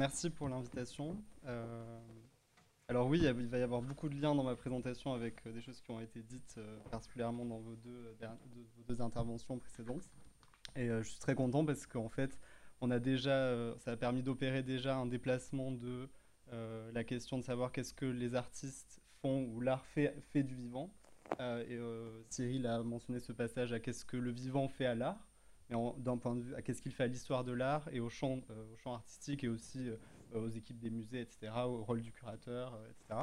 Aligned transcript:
merci 0.00 0.30
pour 0.30 0.48
l'invitation. 0.48 1.22
alors 2.88 3.06
oui, 3.06 3.20
il 3.22 3.46
va 3.46 3.58
y 3.58 3.62
avoir 3.62 3.82
beaucoup 3.82 4.08
de 4.08 4.14
liens 4.20 4.34
dans 4.34 4.42
ma 4.42 4.56
présentation 4.56 5.12
avec 5.12 5.46
des 5.46 5.60
choses 5.60 5.80
qui 5.80 5.90
ont 5.90 6.00
été 6.00 6.22
dites 6.22 6.58
particulièrement 6.90 7.44
dans 7.44 7.60
vos 7.60 7.76
deux, 7.76 9.00
interventions 9.00 9.58
précédentes. 9.58 10.10
Et 10.74 10.88
je 10.88 11.02
suis 11.02 11.20
très 11.20 11.34
content 11.34 11.64
parce 11.64 11.86
qu'en 11.86 12.08
fait, 12.08 12.40
on 12.80 12.90
a 12.90 12.98
déjà, 12.98 13.54
ça 13.78 13.92
a 13.92 13.96
permis 13.96 14.22
d'opérer 14.22 14.62
déjà 14.62 14.96
un 14.96 15.06
déplacement 15.06 15.70
de 15.70 16.08
la 16.50 17.04
question 17.04 17.38
de 17.38 17.44
savoir 17.44 17.70
qu'est-ce 17.70 17.92
que 17.92 18.06
les 18.06 18.34
artistes 18.34 19.02
font 19.20 19.44
ou 19.52 19.60
l'art 19.60 19.84
fait, 19.84 20.14
fait 20.32 20.42
du 20.42 20.54
vivant 20.54 20.90
euh, 21.38 21.64
et 21.68 21.76
euh, 21.76 22.22
Cyril 22.28 22.66
a 22.66 22.82
mentionné 22.82 23.20
ce 23.20 23.32
passage 23.32 23.72
à 23.72 23.80
qu'est-ce 23.80 24.04
que 24.04 24.16
le 24.16 24.30
vivant 24.30 24.68
fait 24.68 24.86
à 24.86 24.94
l'art, 24.94 25.28
d'un 25.70 26.16
point 26.16 26.34
de 26.34 26.42
vue 26.42 26.54
à 26.54 26.62
qu'est-ce 26.62 26.82
qu'il 26.82 26.92
fait 26.92 27.04
à 27.04 27.06
l'histoire 27.06 27.44
de 27.44 27.52
l'art 27.52 27.88
et 27.92 28.00
au 28.00 28.08
champ, 28.08 28.40
euh, 28.50 28.74
au 28.74 28.76
champ 28.76 28.94
artistique 28.94 29.44
et 29.44 29.48
aussi 29.48 29.88
aux 30.34 30.48
équipes 30.48 30.78
des 30.78 30.90
musées, 30.90 31.20
etc., 31.20 31.52
au 31.66 31.82
rôle 31.82 32.02
du 32.02 32.12
curateur, 32.12 32.78
etc. 32.90 33.20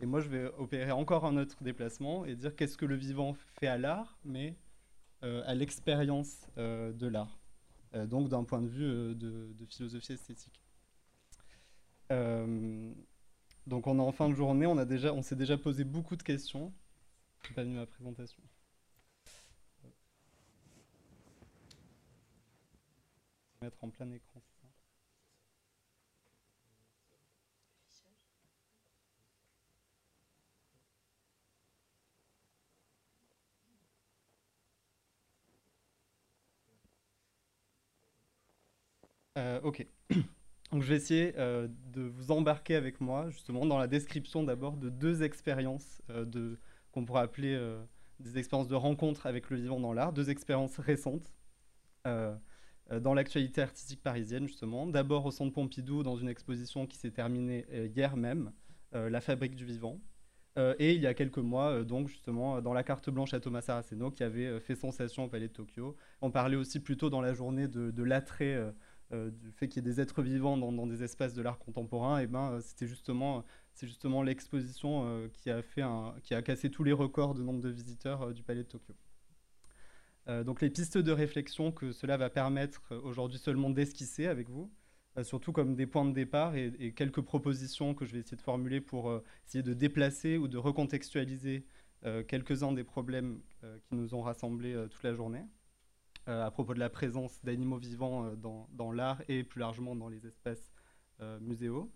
Et 0.00 0.06
moi, 0.06 0.20
je 0.20 0.28
vais 0.28 0.46
opérer 0.58 0.92
encore 0.92 1.24
un 1.24 1.36
autre 1.36 1.62
déplacement 1.62 2.24
et 2.24 2.34
dire 2.34 2.54
qu'est-ce 2.54 2.76
que 2.76 2.84
le 2.84 2.94
vivant 2.94 3.34
fait 3.34 3.66
à 3.66 3.78
l'art, 3.78 4.18
mais 4.24 4.56
à 5.22 5.54
l'expérience 5.54 6.46
de 6.56 7.06
l'art. 7.06 7.40
donc 8.06 8.28
d'un 8.28 8.44
point 8.44 8.60
de 8.60 8.68
vue 8.68 9.14
de, 9.14 9.66
philosophie 9.68 10.12
esthétique. 10.12 10.60
donc 12.10 13.86
on 13.86 13.98
est 13.98 14.02
en 14.02 14.12
fin 14.12 14.28
de 14.28 14.34
journée, 14.34 14.66
on, 14.66 14.76
on 14.76 15.22
s'est 15.22 15.36
déjà 15.36 15.56
posé 15.56 15.82
beaucoup 15.82 16.16
de 16.16 16.22
questions 16.22 16.72
pas 17.52 17.62
venu 17.62 17.76
ma 17.76 17.86
présentation. 17.86 18.42
En 23.80 23.90
plein 23.90 24.10
écran. 24.10 24.42
Euh, 39.38 39.60
ok. 39.62 39.86
Donc 40.72 40.82
je 40.82 40.88
vais 40.88 40.96
essayer 40.96 41.34
euh, 41.38 41.68
de 41.92 42.02
vous 42.02 42.30
embarquer 42.30 42.74
avec 42.76 43.00
moi 43.00 43.30
justement 43.30 43.66
dans 43.66 43.78
la 43.78 43.86
description 43.86 44.42
d'abord 44.42 44.76
de 44.76 44.88
deux 44.88 45.22
expériences 45.22 46.02
euh, 46.10 46.24
de 46.24 46.58
qu'on 46.92 47.04
pourrait 47.04 47.22
appeler 47.22 47.60
des 48.20 48.38
expériences 48.38 48.68
de 48.68 48.76
rencontre 48.76 49.26
avec 49.26 49.50
le 49.50 49.56
vivant 49.56 49.80
dans 49.80 49.92
l'art, 49.92 50.12
deux 50.12 50.30
expériences 50.30 50.78
récentes 50.78 51.32
dans 53.00 53.14
l'actualité 53.14 53.62
artistique 53.62 54.02
parisienne, 54.02 54.46
justement. 54.46 54.86
D'abord 54.86 55.26
au 55.26 55.30
Centre 55.30 55.52
Pompidou, 55.52 56.02
dans 56.02 56.16
une 56.16 56.28
exposition 56.28 56.86
qui 56.86 56.96
s'est 56.96 57.10
terminée 57.10 57.64
hier 57.94 58.16
même, 58.16 58.52
La 58.92 59.20
Fabrique 59.20 59.56
du 59.56 59.64
Vivant. 59.64 60.00
et 60.56 60.92
il 60.92 61.00
y 61.00 61.06
a 61.06 61.14
quelques 61.14 61.38
mois, 61.38 61.82
donc 61.82 62.08
justement, 62.08 62.60
dans 62.60 62.74
la 62.74 62.82
carte 62.82 63.08
blanche 63.08 63.32
à 63.32 63.40
Thomas 63.40 63.62
Saraceno, 63.62 64.10
qui 64.10 64.22
avait 64.22 64.60
fait 64.60 64.74
sensation 64.74 65.24
au 65.24 65.28
Palais 65.28 65.48
de 65.48 65.52
Tokyo. 65.52 65.96
On 66.20 66.30
parlait 66.30 66.56
aussi 66.56 66.78
plutôt 66.78 67.08
dans 67.08 67.22
la 67.22 67.32
journée 67.32 67.68
de, 67.68 68.02
l'attrait 68.02 68.60
du 69.10 69.50
fait 69.52 69.68
qu'il 69.68 69.82
y 69.82 69.88
ait 69.88 69.90
des 69.90 70.00
êtres 70.02 70.22
vivants 70.22 70.58
dans, 70.58 70.70
dans 70.70 70.86
des 70.86 71.02
espaces 71.02 71.32
de 71.32 71.40
l'art 71.40 71.58
contemporain. 71.58 72.20
Et 72.20 72.26
ben, 72.26 72.60
c'était 72.60 72.86
justement 72.86 73.44
c'est 73.74 73.86
justement 73.88 74.22
l'exposition 74.22 75.06
euh, 75.06 75.28
qui, 75.32 75.50
a 75.50 75.60
fait 75.60 75.82
qui 76.22 76.34
a 76.34 76.42
cassé 76.42 76.70
tous 76.70 76.84
les 76.84 76.92
records 76.92 77.34
de 77.34 77.42
nombre 77.42 77.60
de 77.60 77.68
visiteurs 77.68 78.22
euh, 78.22 78.32
du 78.32 78.42
Palais 78.42 78.62
de 78.62 78.68
Tokyo. 78.68 78.94
Euh, 80.28 80.44
donc 80.44 80.60
les 80.60 80.70
pistes 80.70 80.98
de 80.98 81.12
réflexion 81.12 81.72
que 81.72 81.92
cela 81.92 82.16
va 82.16 82.30
permettre 82.30 82.94
aujourd'hui 83.02 83.38
seulement 83.38 83.70
d'esquisser 83.70 84.26
avec 84.26 84.48
vous, 84.48 84.72
surtout 85.22 85.52
comme 85.52 85.76
des 85.76 85.86
points 85.86 86.04
de 86.04 86.12
départ 86.12 86.56
et, 86.56 86.92
quelques 86.96 87.20
propositions 87.20 87.94
que 87.94 88.04
je 88.04 88.12
vais 88.12 88.18
essayer 88.18 88.36
de 88.36 88.42
formuler 88.42 88.80
pour 88.80 89.22
essayer 89.46 89.62
de 89.62 89.72
déplacer 89.72 90.38
ou 90.38 90.48
de 90.48 90.58
recontextualiser 90.58 91.64
quelques-uns 92.26 92.72
des 92.72 92.82
problèmes 92.82 93.40
qui 93.60 93.94
nous 93.94 94.12
ont 94.16 94.22
rassemblés 94.22 94.74
toute 94.90 95.04
la 95.04 95.14
journée 95.14 95.44
à 96.26 96.50
propos 96.50 96.74
de 96.74 96.80
la 96.80 96.90
présence 96.90 97.40
d'animaux 97.44 97.78
vivants 97.78 98.34
dans, 98.34 98.90
l'art 98.90 99.22
et 99.28 99.44
plus 99.44 99.60
largement 99.60 99.94
dans 99.94 100.08
les 100.08 100.26
espaces 100.26 100.72
muséaux. 101.40 101.92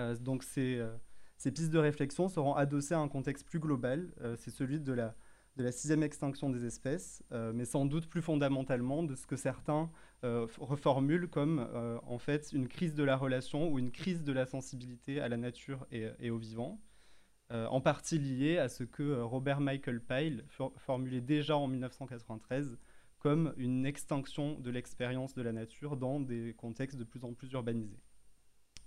Euh, 0.00 0.16
donc 0.16 0.42
ces, 0.42 0.78
euh, 0.78 0.96
pistes 1.38 1.70
de 1.70 1.78
réflexion 1.78 2.28
seront 2.28 2.54
adossées 2.54 2.94
à 2.94 2.98
un 2.98 3.08
contexte 3.08 3.46
plus 3.46 3.60
global, 3.60 4.12
euh, 4.20 4.36
c'est 4.36 4.50
celui 4.50 4.80
de 4.80 4.92
la, 4.92 5.14
de 5.56 5.62
la 5.62 5.72
sixième 5.72 6.02
extinction 6.02 6.50
des 6.50 6.64
espèces, 6.64 7.22
mais 7.30 7.64
sans 7.64 7.86
doute 7.86 8.08
plus 8.08 8.22
fondamentalement 8.22 9.02
de 9.02 9.14
ce 9.14 9.26
que 9.26 9.36
certains 9.36 9.90
reformulent 10.22 11.28
comme 11.28 11.68
en 12.06 12.18
fait 12.18 12.52
une 12.52 12.66
crise 12.66 12.94
de 12.94 13.04
la 13.04 13.16
relation 13.16 13.70
ou 13.70 13.78
une 13.78 13.92
crise 13.92 14.24
de 14.24 14.32
la 14.32 14.46
sensibilité 14.46 15.20
à 15.20 15.28
la 15.28 15.36
nature 15.36 15.86
et, 15.92 16.30
au 16.30 16.38
vivant, 16.38 16.80
en 17.50 17.80
partie 17.80 18.18
liée 18.18 18.58
à 18.58 18.68
ce 18.68 18.82
que 18.82 19.20
Robert 19.20 19.60
Michael 19.60 20.00
Pyle 20.00 20.44
formulait 20.76 21.20
déjà 21.20 21.56
en 21.56 21.68
1993 21.68 22.76
comme 23.24 23.54
une 23.56 23.86
extinction 23.86 24.58
de 24.58 24.70
l'expérience 24.70 25.34
de 25.34 25.42
la 25.42 25.52
nature 25.52 25.96
dans 25.96 26.20
des 26.20 26.52
contextes 26.58 26.98
de 26.98 27.04
plus 27.04 27.24
en 27.24 27.32
plus 27.32 27.50
urbanisés 27.52 28.02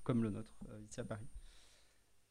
comme 0.08 0.24
le 0.24 0.30
nôtre 0.30 0.54
euh, 0.70 0.80
ici 0.90 1.02
à 1.02 1.04
Paris. 1.04 1.28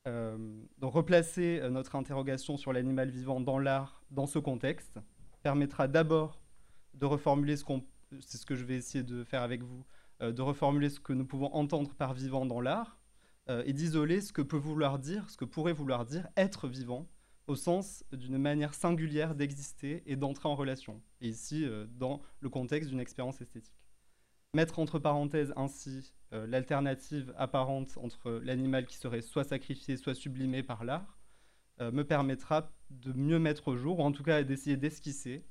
Euh, 0.06 0.36
donc 0.78 0.92
replacer 0.92 1.58
euh, 1.60 1.68
notre 1.68 1.96
interrogation 1.96 2.56
sur 2.56 2.72
l'animal 2.72 3.10
vivant 3.10 3.40
dans 3.40 3.58
l'art, 3.58 4.04
dans 4.10 4.26
ce 4.26 4.38
contexte, 4.38 4.98
permettra 5.42 5.88
d'abord 5.88 6.40
de 6.94 7.06
reformuler 7.06 7.56
ce 7.56 7.64
c'est 8.20 8.38
ce 8.38 8.46
que 8.46 8.54
je 8.54 8.64
vais 8.64 8.76
essayer 8.76 9.02
de 9.02 9.24
faire 9.24 9.42
avec 9.42 9.62
vous, 9.62 9.84
de 10.20 10.40
reformuler 10.40 10.88
ce 10.88 11.00
que 11.00 11.12
nous 11.12 11.26
pouvons 11.26 11.52
entendre 11.52 11.92
par 11.94 12.14
vivant 12.14 12.46
dans 12.46 12.60
l'art, 12.60 13.00
et 13.64 13.72
d'isoler 13.72 14.20
ce 14.20 14.32
que 14.32 14.42
peut 14.42 14.56
vouloir 14.56 15.00
dire, 15.00 15.28
ce 15.28 15.36
que 15.36 15.44
pourrait 15.44 15.72
vouloir 15.72 16.06
dire 16.06 16.28
être 16.36 16.68
vivant, 16.68 17.08
au 17.48 17.56
sens 17.56 18.04
d'une 18.12 18.38
manière 18.38 18.74
singulière 18.74 19.34
d'exister 19.34 20.04
et 20.06 20.14
d'entrer 20.14 20.48
en 20.48 20.54
relation, 20.54 21.02
et 21.20 21.28
ici 21.28 21.66
dans 21.90 22.22
le 22.40 22.48
contexte 22.48 22.90
d'une 22.90 23.00
expérience 23.00 23.40
esthétique. 23.40 23.84
Mettre 24.54 24.78
entre 24.78 25.00
parenthèses 25.00 25.52
ainsi 25.56 26.14
euh, 26.36 26.46
l'alternative 26.46 27.32
apparente 27.36 27.96
entre 27.96 28.30
l'animal 28.42 28.86
qui 28.86 28.96
serait 28.96 29.22
soit 29.22 29.44
sacrifié, 29.44 29.96
soit 29.96 30.14
sublimé 30.14 30.62
par 30.62 30.84
l'art, 30.84 31.18
euh, 31.80 31.90
me 31.90 32.04
permettra 32.04 32.72
de 32.90 33.12
mieux 33.12 33.38
mettre 33.38 33.68
au 33.68 33.76
jour, 33.76 33.98
ou 34.00 34.02
en 34.02 34.12
tout 34.12 34.22
cas 34.22 34.42
d'essayer 34.42 34.76
d'esquisser 34.76 35.46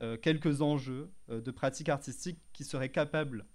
euh, 0.00 0.16
quelques 0.16 0.62
enjeux 0.62 1.12
de 1.28 1.50
pratiques 1.50 1.88
artistiques 1.88 2.40
qui 2.52 2.64
seraient 2.64 2.90
capables, 2.90 3.46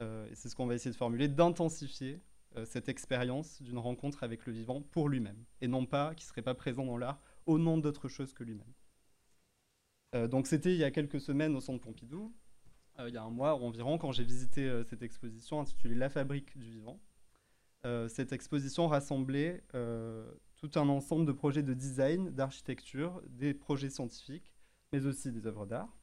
et 0.00 0.34
c'est 0.34 0.48
ce 0.48 0.56
qu'on 0.56 0.66
va 0.66 0.74
essayer 0.74 0.90
de 0.90 0.96
formuler, 0.96 1.28
d'intensifier 1.28 2.20
cette 2.64 2.88
expérience 2.88 3.62
d'une 3.62 3.78
rencontre 3.78 4.24
avec 4.24 4.44
le 4.44 4.52
vivant 4.52 4.82
pour 4.82 5.08
lui-même, 5.08 5.44
et 5.60 5.68
non 5.68 5.86
pas 5.86 6.16
qui 6.16 6.24
ne 6.24 6.28
serait 6.28 6.42
pas 6.42 6.54
présent 6.54 6.84
dans 6.84 6.96
l'art 6.96 7.20
au 7.46 7.60
nom 7.60 7.78
d'autre 7.78 8.08
chose 8.08 8.34
que 8.34 8.42
lui-même. 8.42 10.28
donc 10.28 10.48
c'était 10.48 10.72
il 10.74 10.78
y 10.78 10.84
a 10.84 10.90
quelques 10.90 11.20
semaines 11.20 11.54
au 11.54 11.60
Centre 11.60 11.80
Pompidou, 11.80 12.34
il 12.98 13.14
y 13.14 13.16
a 13.16 13.22
un 13.22 13.30
mois 13.30 13.54
environ, 13.54 13.98
quand 13.98 14.12
j'ai 14.12 14.24
visité 14.24 14.68
euh, 14.68 14.84
cette 14.84 15.02
exposition 15.02 15.60
intitulée 15.60 15.94
La 15.94 16.08
fabrique 16.08 16.56
du 16.56 16.70
vivant. 16.70 17.00
Euh, 17.86 18.08
cette 18.08 18.32
exposition 18.32 18.88
rassemblait 18.88 19.62
tout 20.56 20.70
un 20.76 20.88
ensemble 20.88 21.26
de 21.26 21.32
projets 21.32 21.62
de 21.62 21.74
design, 21.74 22.30
d'architecture, 22.30 23.20
des 23.28 23.52
projets 23.52 23.90
scientifiques, 23.90 24.54
mais 24.92 25.04
aussi 25.04 25.30
des 25.32 25.46
œuvres 25.46 25.66
d'art. 25.66 25.94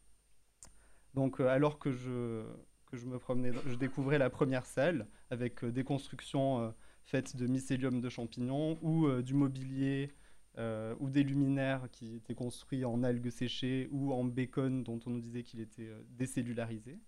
Donc, 1.15 1.39
alors 1.39 1.79
que 1.79 1.91
je, 1.91 2.45
que 2.85 2.97
je 2.97 3.07
me 3.07 3.17
promenais, 3.17 3.51
je 3.65 3.75
découvrais 3.75 4.19
la 4.19 4.29
première 4.29 4.65
salle 4.65 5.07
avec 5.31 5.65
des 5.65 5.83
constructions 5.83 6.73
faites 7.03 7.35
de 7.35 7.47
mycélium 7.47 7.99
de 7.99 8.09
champignons 8.09 8.77
ou 8.83 9.09
du 9.23 9.33
mobilier 9.33 10.13
euh, 10.57 10.95
ou 10.99 11.09
des 11.09 11.23
luminaires 11.23 11.87
qui 11.93 12.13
étaient 12.15 12.35
construits 12.35 12.83
en 12.83 13.03
algues 13.03 13.29
séchées 13.29 13.87
ou 13.89 14.11
en 14.11 14.25
bacon 14.25 14.83
dont 14.83 14.99
on 15.05 15.11
nous 15.11 15.21
disait 15.21 15.43
qu'il 15.43 15.61
était 15.61 15.87
euh, 15.87 16.01
décellularisé. 16.09 16.99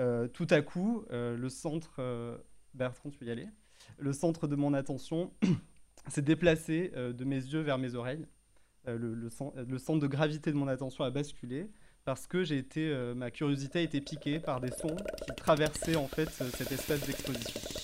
Euh, 0.00 0.26
tout 0.26 0.48
à 0.50 0.60
coup, 0.60 1.04
le 1.10 1.48
centre, 1.48 2.42
Bertrand, 2.74 3.10
tu 3.10 3.24
y 3.24 3.48
le 3.98 4.12
centre 4.12 4.48
de 4.48 4.56
mon 4.56 4.74
attention 4.74 5.32
s'est 6.08 6.22
déplacé 6.22 6.90
de 6.96 7.24
mes 7.24 7.36
yeux 7.36 7.60
vers 7.60 7.78
mes 7.78 7.94
oreilles. 7.94 8.26
Le, 8.86 9.14
le, 9.14 9.28
centre 9.78 10.00
de 10.00 10.06
gravité 10.08 10.50
de 10.50 10.56
mon 10.56 10.66
attention 10.66 11.04
a 11.04 11.10
basculé 11.10 11.70
parce 12.04 12.26
que 12.26 12.42
j'ai 12.42 12.58
été, 12.58 12.92
ma 13.14 13.30
curiosité 13.30 13.78
a 13.80 13.82
été 13.82 14.00
piquée 14.00 14.40
par 14.40 14.60
des 14.60 14.72
sons 14.72 14.96
qui 15.24 15.34
traversaient 15.36 15.96
en 15.96 16.08
fait 16.08 16.30
cet 16.30 16.72
espace 16.72 17.06
d'exposition. 17.06 17.81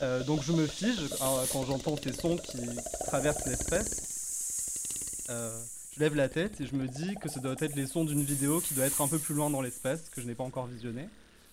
Euh, 0.00 0.22
donc 0.22 0.42
je 0.42 0.52
me 0.52 0.66
fige 0.66 1.08
quand 1.18 1.64
j'entends 1.64 1.96
ces 1.96 2.12
sons 2.12 2.36
qui 2.36 2.58
traversent 3.06 3.46
l'espace. 3.46 5.26
Euh, 5.28 5.60
je 5.94 6.00
lève 6.00 6.14
la 6.14 6.28
tête 6.28 6.60
et 6.60 6.66
je 6.66 6.76
me 6.76 6.86
dis 6.86 7.16
que 7.16 7.28
ce 7.28 7.40
doit 7.40 7.56
être 7.58 7.74
les 7.74 7.86
sons 7.86 8.04
d'une 8.04 8.22
vidéo 8.22 8.60
qui 8.60 8.74
doit 8.74 8.86
être 8.86 9.00
un 9.00 9.08
peu 9.08 9.18
plus 9.18 9.34
loin 9.34 9.50
dans 9.50 9.60
l'espace, 9.60 10.08
que 10.10 10.20
je 10.20 10.26
n'ai 10.26 10.36
pas 10.36 10.44
encore 10.44 10.66
visionné. 10.66 11.08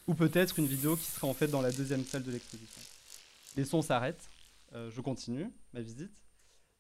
Ou 0.08 0.14
peut-être 0.14 0.60
une 0.60 0.68
vidéo 0.68 0.96
qui 0.96 1.06
serait 1.06 1.28
en 1.28 1.34
fait 1.34 1.48
dans 1.48 1.62
la 1.62 1.72
deuxième 1.72 2.06
salle 2.06 2.22
de 2.22 2.32
l'exposition. 2.32 2.82
Les 3.58 3.66
sons 3.66 3.82
s'arrêtent, 3.82 4.30
euh, 4.74 4.92
je 4.92 5.02
continue 5.02 5.50
ma 5.74 5.82
visite. 5.82 6.12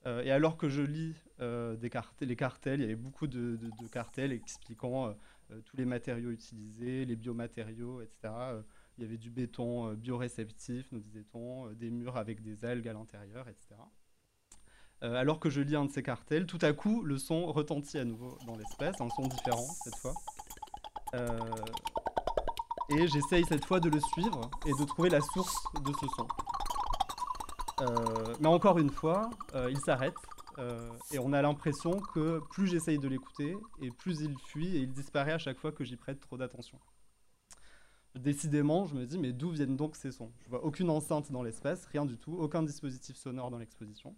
et 0.05 0.29
alors 0.29 0.57
que 0.57 0.69
je 0.69 0.83
lis 0.83 1.15
les 1.39 1.89
cartels, 2.35 2.79
il 2.79 2.81
y 2.81 2.85
avait 2.85 2.95
beaucoup 2.95 3.25
de, 3.25 3.57
de 3.57 3.87
cartels 3.87 4.31
expliquant 4.31 5.15
tous 5.49 5.77
les 5.77 5.85
matériaux 5.85 6.29
utilisés, 6.29 7.05
les 7.05 7.15
biomatériaux, 7.15 8.01
etc 8.01 8.29
Il 8.97 9.03
y 9.03 9.07
avait 9.07 9.17
du 9.17 9.29
béton 9.29 9.93
bioréceptif, 9.93 10.91
nous 10.91 10.99
disait-on, 10.99 11.71
des 11.73 11.89
murs 11.89 12.17
avec 12.17 12.41
des 12.41 12.63
algues 12.63 12.87
à 12.87 12.93
l'intérieur, 12.93 13.47
etc. 13.49 13.75
alors 15.01 15.39
que 15.39 15.49
je 15.49 15.61
lis 15.61 15.75
un 15.75 15.85
de 15.85 15.91
ces 15.91 16.01
cartels, 16.01 16.45
tout 16.45 16.59
à 16.61 16.71
coup, 16.71 17.03
le 17.03 17.17
son 17.17 17.45
retentit 17.47 17.97
à 17.97 18.05
nouveau 18.05 18.37
dans 18.47 18.55
l'espace, 18.55 18.99
un 19.01 19.09
son 19.09 19.27
différent 19.27 19.67
cette 19.83 19.95
fois. 19.97 20.13
et 22.89 23.07
j'essaye 23.07 23.43
cette 23.45 23.65
fois 23.65 23.79
de 23.79 23.89
le 23.89 23.99
suivre 23.99 24.49
et 24.65 24.71
de 24.71 24.85
trouver 24.85 25.09
la 25.09 25.21
source 25.21 25.57
de 25.83 25.91
ce 25.93 26.07
son. 26.15 26.27
mais 28.39 28.47
encore 28.47 28.79
une 28.79 28.91
fois, 28.91 29.29
il 29.69 29.77
s'arrête 29.79 30.15
euh, 30.57 30.89
et 31.11 31.19
on 31.19 31.33
a 31.33 31.41
l'impression 31.41 31.99
que 32.13 32.39
plus 32.51 32.67
j'essaye 32.67 32.97
de 32.97 33.07
l'écouter, 33.07 33.57
et 33.81 33.91
plus 33.91 34.21
il 34.21 34.37
fuit 34.47 34.77
et 34.77 34.79
il 34.79 34.91
disparaît 34.91 35.33
à 35.33 35.37
chaque 35.37 35.59
fois 35.59 35.71
que 35.71 35.83
j'y 35.83 35.97
prête 35.97 36.19
trop 36.19 36.37
d'attention. 36.37 36.79
Décidément, 38.15 38.85
je 38.85 38.95
me 38.95 39.05
dis, 39.05 39.17
mais 39.17 39.33
d'où 39.33 39.49
viennent 39.49 39.75
donc 39.75 39.95
ces 39.95 40.11
sons? 40.11 40.31
Je 40.43 40.49
vois 40.49 40.63
aucune 40.63 40.89
enceinte 40.89 41.31
dans 41.31 41.43
l'espace, 41.43 41.85
rien 41.85 42.05
du 42.05 42.17
tout, 42.17 42.33
aucun 42.33 42.63
dispositif 42.63 43.17
sonore 43.17 43.51
dans 43.51 43.57
l'exposition. 43.57 44.15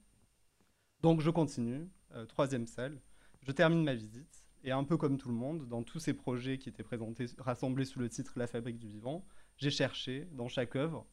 Donc 1.02 1.22
je 1.22 1.30
continue, 1.32 1.88
euh, 2.14 2.26
troisième 2.26 2.68
salle, 2.68 3.00
je 3.42 3.52
termine 3.52 3.84
ma 3.84 3.96
visite, 3.96 4.46
et 4.64 4.72
un 4.72 4.84
peu 4.84 4.98
comme 4.98 5.18
tout 5.18 5.30
le 5.30 5.36
monde, 5.36 5.68
dans 5.68 5.84
tous 5.84 6.00
ces 6.00 6.14
projets 6.14 6.58
qui 6.58 6.70
étaient 6.70 6.84
présentés, 6.84 7.26
rassemblés 7.40 7.86
sous 7.86 8.00
le 8.00 8.10
titre 8.10 8.34
La 8.36 8.48
fabrique 8.48 8.78
du 8.78 8.88
vivant, 8.88 9.26
j'ai 9.58 9.72
cherché 9.72 10.28
dans 10.34 10.48
chaque 10.48 10.76
œuvre, 10.76 11.08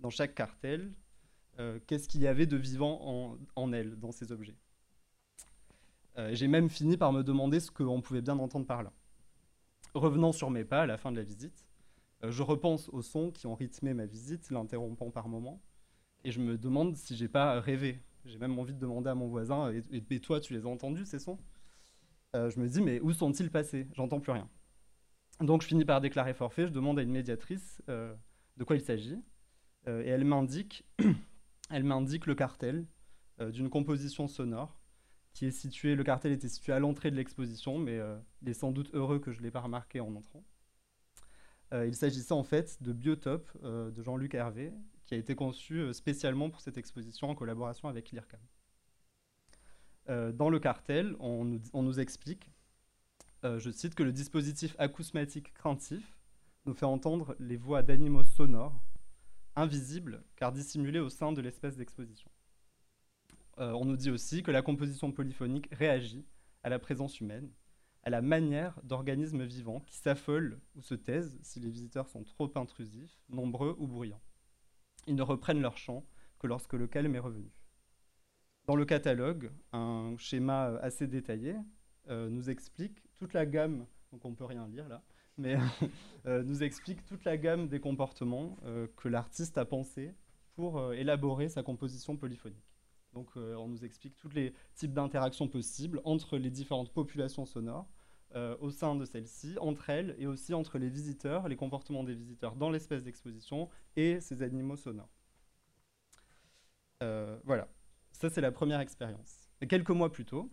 dans 0.00 0.10
chaque 0.10 0.34
cartel, 0.34 0.92
euh, 1.58 1.78
qu'est-ce 1.86 2.08
qu'il 2.08 2.20
y 2.20 2.26
avait 2.26 2.46
de 2.46 2.56
vivant 2.56 3.38
en, 3.54 3.72
elle, 3.72 3.98
dans 3.98 4.12
ces 4.12 4.30
objets. 4.30 4.56
Euh, 6.18 6.34
j'ai 6.34 6.48
même 6.48 6.68
fini 6.68 6.96
par 6.96 7.12
me 7.12 7.22
demander 7.22 7.60
ce 7.60 7.70
qu'on 7.70 8.00
pouvait 8.02 8.20
bien 8.22 8.38
entendre 8.38 8.66
par 8.66 8.82
là. 8.82 8.92
Revenant 9.94 10.32
sur 10.32 10.50
mes 10.50 10.64
pas 10.64 10.82
à 10.82 10.86
la 10.86 10.98
fin 10.98 11.12
de 11.12 11.16
la 11.16 11.22
visite, 11.22 11.65
je 12.22 12.42
repense 12.42 12.88
aux 12.90 13.02
sons 13.02 13.30
qui 13.30 13.46
ont 13.46 13.54
rythmé 13.54 13.94
ma 13.94 14.06
visite, 14.06 14.50
l'interrompant 14.50 15.10
par 15.10 15.28
moments, 15.28 15.62
et 16.24 16.30
je 16.30 16.40
me 16.40 16.58
demande 16.58 16.96
si 16.96 17.16
j'ai 17.16 17.28
pas 17.28 17.60
rêvé. 17.60 18.02
J'ai 18.24 18.38
même 18.38 18.58
envie 18.58 18.74
de 18.74 18.80
demander 18.80 19.08
à 19.08 19.14
mon 19.14 19.28
voisin 19.28 19.72
Et, 19.92 20.20
toi, 20.20 20.40
tu 20.40 20.52
les 20.52 20.64
as 20.64 20.68
entendus 20.68 21.06
ces 21.06 21.20
sons? 21.20 21.38
Euh, 22.34 22.50
Je 22.50 22.58
me 22.58 22.68
dis 22.68 22.82
Mais 22.82 23.00
où 23.00 23.12
sont-ils 23.12 23.50
passés? 23.50 23.88
J'entends 23.92 24.18
plus 24.18 24.32
rien. 24.32 24.48
Donc 25.40 25.62
je 25.62 25.68
finis 25.68 25.84
par 25.84 26.00
déclarer 26.00 26.34
forfait. 26.34 26.66
Je 26.66 26.72
demande 26.72 26.98
à 26.98 27.02
une 27.02 27.12
médiatrice 27.12 27.82
de 27.86 28.64
quoi 28.64 28.76
il 28.76 28.82
s'agit, 28.82 29.22
et 29.86 29.90
elle 30.08 30.24
m'indique, 30.24 30.84
le 31.70 32.34
cartel 32.34 32.86
d'une 33.38 33.68
composition 33.68 34.26
sonore 34.26 34.76
qui 35.36 35.44
est 35.44 35.50
situé, 35.50 35.94
le 35.94 36.02
cartel 36.02 36.32
était 36.32 36.48
situé 36.48 36.72
à 36.72 36.78
l'entrée 36.78 37.10
de 37.10 37.16
l'exposition, 37.16 37.78
mais 37.78 37.98
euh, 37.98 38.16
il 38.40 38.48
est 38.48 38.54
sans 38.54 38.72
doute 38.72 38.88
heureux 38.94 39.18
que 39.18 39.32
je 39.32 39.42
l'ai 39.42 39.50
pas 39.50 39.60
remarqué 39.60 40.00
en 40.00 40.16
entrant. 40.16 40.42
Euh, 41.72 41.86
il 41.86 41.94
s'agissait 41.94 42.32
en 42.32 42.44
fait 42.44 42.82
de 42.82 42.92
Biotope 42.92 43.50
euh, 43.64 43.90
de 43.90 44.02
Jean-Luc 44.02 44.34
Hervé, 44.34 44.72
qui 45.06 45.14
a 45.14 45.16
été 45.16 45.34
conçu 45.34 45.92
spécialement 45.92 46.50
pour 46.50 46.60
cette 46.60 46.78
exposition 46.78 47.30
en 47.30 47.34
collaboration 47.34 47.88
avec 47.88 48.10
l'IRCAM. 48.10 48.40
dans 50.08 50.50
le 50.50 50.58
cartel, 50.58 51.14
on 51.20 51.44
nous, 51.44 52.00
explique, 52.00 52.50
je 53.44 53.70
cite, 53.70 53.94
que 53.94 54.02
le 54.02 54.12
dispositif 54.12 54.74
acousmatique 54.78 55.54
craintif 55.54 56.16
nous 56.66 56.74
fait 56.74 56.86
entendre 56.86 57.36
les 57.38 57.56
voix 57.56 57.84
d'animaux 57.84 58.24
sonores, 58.24 58.82
invisibles 59.54 60.24
car 60.34 60.52
dissimulés 60.52 60.98
au 60.98 61.08
sein 61.08 61.32
de 61.32 61.40
l'espèce 61.40 61.76
d'exposition. 61.76 62.30
Euh, 63.58 63.72
on 63.72 63.84
nous 63.84 63.96
dit 63.96 64.10
aussi 64.10 64.42
que 64.42 64.50
la 64.50 64.62
composition 64.62 65.12
polyphonique 65.12 65.68
réagit 65.72 66.26
à 66.62 66.68
la 66.68 66.78
présence 66.78 67.20
humaine, 67.20 67.50
à 68.06 68.10
la 68.10 68.22
manière 68.22 68.80
d'organismes 68.84 69.42
vivants 69.42 69.80
qui 69.80 69.96
s'affolent 69.96 70.60
ou 70.76 70.80
se 70.80 70.94
taisent 70.94 71.36
si 71.42 71.58
les 71.58 71.68
visiteurs 71.68 72.08
sont 72.08 72.22
trop 72.22 72.48
intrusifs, 72.54 73.18
nombreux 73.28 73.74
ou 73.80 73.88
bruyants. 73.88 74.22
Ils 75.08 75.16
ne 75.16 75.22
reprennent 75.22 75.60
leur 75.60 75.76
chant 75.76 76.06
que 76.38 76.46
lorsque 76.46 76.74
le 76.74 76.86
calme 76.86 77.16
est 77.16 77.20
revenu. 77.20 77.50
Dans 78.66 78.76
le 78.76 78.84
catalogue, 78.84 79.50
un 79.72 80.14
schéma 80.18 80.66
assez 80.82 81.08
détaillé 81.08 81.56
euh, 82.08 82.30
nous 82.30 82.48
explique 82.48 83.02
toute 83.16 83.32
la 83.32 83.44
gamme, 83.44 83.86
donc 84.12 84.24
on 84.24 84.34
peut 84.34 84.44
rien 84.44 84.68
lire 84.68 84.88
là, 84.88 85.02
mais 85.36 85.56
euh, 86.26 86.44
nous 86.44 86.62
explique 86.62 87.04
toute 87.06 87.24
la 87.24 87.36
gamme 87.36 87.66
des 87.66 87.80
comportements 87.80 88.56
que 88.94 89.08
l'artiste 89.08 89.58
a 89.58 89.64
pensé 89.64 90.14
pour 90.54 90.92
élaborer 90.94 91.48
sa 91.48 91.64
composition 91.64 92.16
polyphonique. 92.16 92.76
Donc 93.16 93.30
euh, 93.38 93.54
on 93.56 93.66
nous 93.66 93.82
explique 93.82 94.14
tous 94.18 94.28
les 94.28 94.52
types 94.74 94.92
d'interactions 94.92 95.48
possibles 95.48 96.02
entre 96.04 96.36
les 96.36 96.50
différentes 96.50 96.92
populations 96.92 97.46
sonores, 97.46 97.88
euh, 98.36 98.56
au 98.60 98.70
sein 98.70 98.94
de 98.94 99.04
celles-ci, 99.04 99.56
entre 99.60 99.90
elles, 99.90 100.14
et 100.18 100.26
aussi 100.26 100.54
entre 100.54 100.78
les 100.78 100.88
visiteurs, 100.88 101.48
les 101.48 101.56
comportements 101.56 102.04
des 102.04 102.14
visiteurs 102.14 102.54
dans 102.54 102.70
l'espace 102.70 103.02
d'exposition 103.02 103.68
et 103.96 104.20
ces 104.20 104.42
animaux 104.42 104.76
sonores. 104.76 105.10
Euh, 107.02 107.38
voilà, 107.44 107.68
ça 108.12 108.30
c'est 108.30 108.40
la 108.40 108.52
première 108.52 108.80
expérience. 108.80 109.48
Quelques 109.68 109.90
mois 109.90 110.12
plus 110.12 110.24
tôt, 110.24 110.50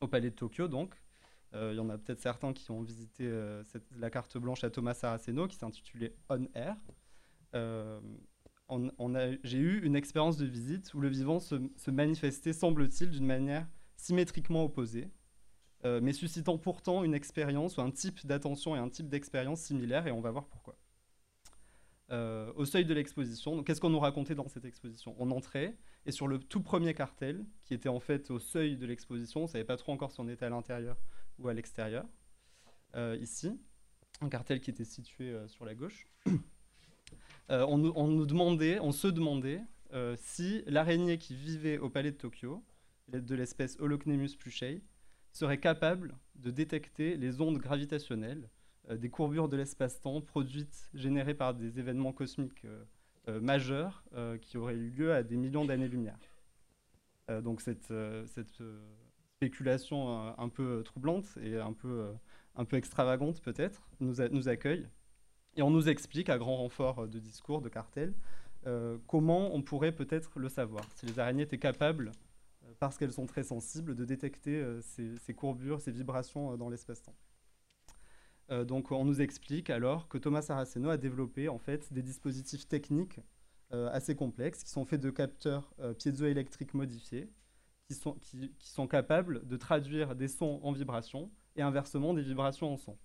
au 0.00 0.08
Palais 0.08 0.30
de 0.30 0.34
Tokyo 0.34 0.68
donc, 0.68 0.94
il 1.54 1.72
y 1.74 1.78
en 1.78 1.88
a 1.88 1.96
peut-être 1.96 2.20
certains 2.20 2.52
qui 2.52 2.70
ont 2.70 2.82
visité 2.82 3.32
la 3.96 4.10
carte 4.10 4.36
blanche 4.36 4.62
à 4.62 4.68
Thomas 4.68 4.92
Saraceno 4.92 5.48
qui 5.48 5.56
s'intitulait 5.56 6.14
On 6.28 6.44
Air 6.52 6.76
j'ai 8.68 9.58
eu 9.58 9.84
une 9.84 9.96
expérience 9.96 10.36
de 10.36 10.46
visite 10.46 10.92
où 10.94 11.00
le 11.00 11.08
vivant 11.08 11.40
se, 11.40 11.90
manifestait, 11.90 12.52
semble-t-il, 12.52 13.10
d'une 13.10 13.26
manière 13.26 13.66
symétriquement 13.96 14.64
opposée, 14.64 15.08
euh, 15.86 16.00
mais 16.02 16.12
suscitant 16.12 16.58
pourtant 16.58 17.04
une 17.04 17.14
expérience 17.14 17.76
ou 17.76 17.80
un 17.80 17.92
type 17.92 18.26
d'attention 18.26 18.74
et 18.74 18.78
un 18.78 18.88
type 18.88 19.08
d'expérience 19.08 19.60
similaire, 19.60 20.08
et 20.08 20.10
on 20.10 20.20
va 20.20 20.32
voir 20.32 20.46
pourquoi. 20.46 20.76
Euh, 22.10 22.52
au 22.56 22.64
seuil 22.64 22.84
de 22.84 22.92
l'exposition, 22.92 23.62
qu'est-ce 23.62 23.80
qu'on 23.80 23.90
nous 23.90 24.00
racontait 24.00 24.34
dans 24.34 24.48
cette 24.48 24.64
exposition? 24.64 25.14
On 25.18 25.30
entrait, 25.30 25.76
et 26.04 26.10
sur 26.10 26.26
le 26.26 26.40
tout 26.40 26.60
premier 26.60 26.92
cartel, 26.92 27.46
qui 27.62 27.72
était 27.72 27.88
en 27.88 28.00
fait 28.00 28.32
au 28.32 28.40
seuil 28.40 28.76
de 28.76 28.84
l'exposition, 28.84 29.40
on 29.40 29.42
ne 29.44 29.48
savait 29.48 29.64
pas 29.64 29.76
trop 29.76 29.92
encore 29.92 30.10
si 30.10 30.18
on 30.20 30.28
était 30.28 30.44
à 30.44 30.48
l'intérieur 30.48 30.96
ou 31.38 31.46
à 31.46 31.54
l'extérieur, 31.54 32.04
euh, 32.96 33.16
ici, 33.20 33.56
un 34.20 34.28
cartel 34.28 34.60
qui 34.60 34.70
était 34.70 34.84
situé 34.84 35.36
sur 35.46 35.64
la 35.64 35.74
gauche. 35.74 36.06
Euh, 37.48 37.64
on, 37.68 37.78
nous 37.78 38.26
demandait, 38.26 38.80
on 38.80 38.90
se 38.90 39.06
demandait 39.06 39.60
si 40.16 40.64
l'araignée 40.66 41.16
qui 41.16 41.36
vivait 41.36 41.78
au 41.78 41.88
palais 41.88 42.10
de 42.10 42.16
Tokyo, 42.16 42.64
de 43.06 43.34
l'espèce 43.36 43.78
Holocnemus 43.78 44.34
pluchei, 44.36 44.82
serait 45.36 45.58
capable 45.58 46.14
de 46.36 46.50
détecter 46.50 47.16
les 47.16 47.40
ondes 47.40 47.58
gravitationnelles 47.58 48.48
euh, 48.90 48.96
des 48.96 49.08
courbures 49.08 49.48
de 49.48 49.56
l'espace-temps 49.56 50.20
produites, 50.20 50.88
générées 50.94 51.34
par 51.34 51.54
des 51.54 51.78
événements 51.78 52.12
cosmiques 52.12 52.66
majeurs 53.40 54.04
qui 54.40 54.56
auraient 54.56 54.76
eu 54.76 54.88
lieu 54.90 55.12
à 55.12 55.24
des 55.24 55.36
millions 55.36 55.64
d'années-lumière. 55.64 56.16
donc 57.42 57.60
cette, 57.60 57.92
spéculation 59.34 60.32
un 60.38 60.48
peu 60.48 60.84
troublante 60.84 61.36
et 61.42 61.56
un 61.56 61.72
peu, 61.72 62.06
un 62.54 62.64
peu 62.64 62.76
extravagante 62.76 63.42
peut-être 63.42 63.82
nous, 63.98 64.14
nous 64.30 64.48
accueille. 64.48 64.86
Et 65.56 65.62
on 65.62 65.70
nous 65.70 65.88
explique, 65.88 66.28
à 66.28 66.38
grand 66.38 66.56
renfort 66.56 67.08
de 67.08 67.18
discours, 67.18 67.62
de 67.62 67.68
cartels, 67.68 68.14
euh, 68.66 68.98
comment 69.06 69.54
on 69.54 69.62
pourrait 69.62 69.92
peut-être 69.92 70.38
le 70.38 70.48
savoir. 70.48 70.84
Si 70.94 71.06
les 71.06 71.18
araignées 71.18 71.44
étaient 71.44 71.58
capables, 71.58 72.08
euh, 72.08 72.25
parce 72.78 72.98
qu'elles 72.98 73.12
sont 73.12 73.26
très 73.26 73.42
sensibles, 73.42 73.94
de 73.94 74.04
détecter 74.04 74.56
euh, 74.56 74.80
ces, 74.82 75.34
courbures, 75.34 75.80
ces 75.80 75.92
vibrations 75.92 76.56
dans 76.56 76.68
l'espace-temps. 76.68 77.16
donc 78.64 78.92
on 78.92 79.04
nous 79.04 79.20
explique 79.20 79.70
alors 79.70 80.08
que 80.08 80.18
Thomas 80.18 80.42
Saraceno 80.42 80.90
a 80.90 80.96
développé 80.96 81.48
en 81.48 81.58
fait 81.58 81.92
des 81.92 82.02
dispositifs 82.02 82.68
techniques 82.68 83.20
assez 83.70 84.14
complexes 84.14 84.62
qui 84.62 84.70
sont 84.70 84.84
faits 84.84 85.00
de 85.00 85.10
capteurs 85.10 85.74
piézoélectriques 85.98 86.72
modifiés 86.72 87.28
qui 87.88 87.94
sont, 88.60 88.86
capables 88.88 89.46
de 89.46 89.56
traduire 89.56 90.14
des 90.14 90.28
sons 90.28 90.60
en 90.62 90.72
vibrations 90.72 91.30
et 91.56 91.62
inversement 91.62 92.14
des 92.14 92.22
vibrations 92.22 92.72
en 92.72 92.76
sons 92.76 92.98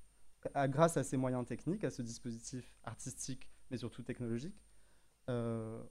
grâce 0.70 0.98
à 0.98 1.04
ces 1.04 1.18
moyens 1.18 1.46
techniques, 1.46 1.84
à 1.84 1.92
ce 1.92 2.02
dispositif 2.02 2.78
artistique, 2.84 3.50
mais 3.70 3.78
surtout 3.78 4.02
technologique, 4.02 4.56
euh, 5.30 5.82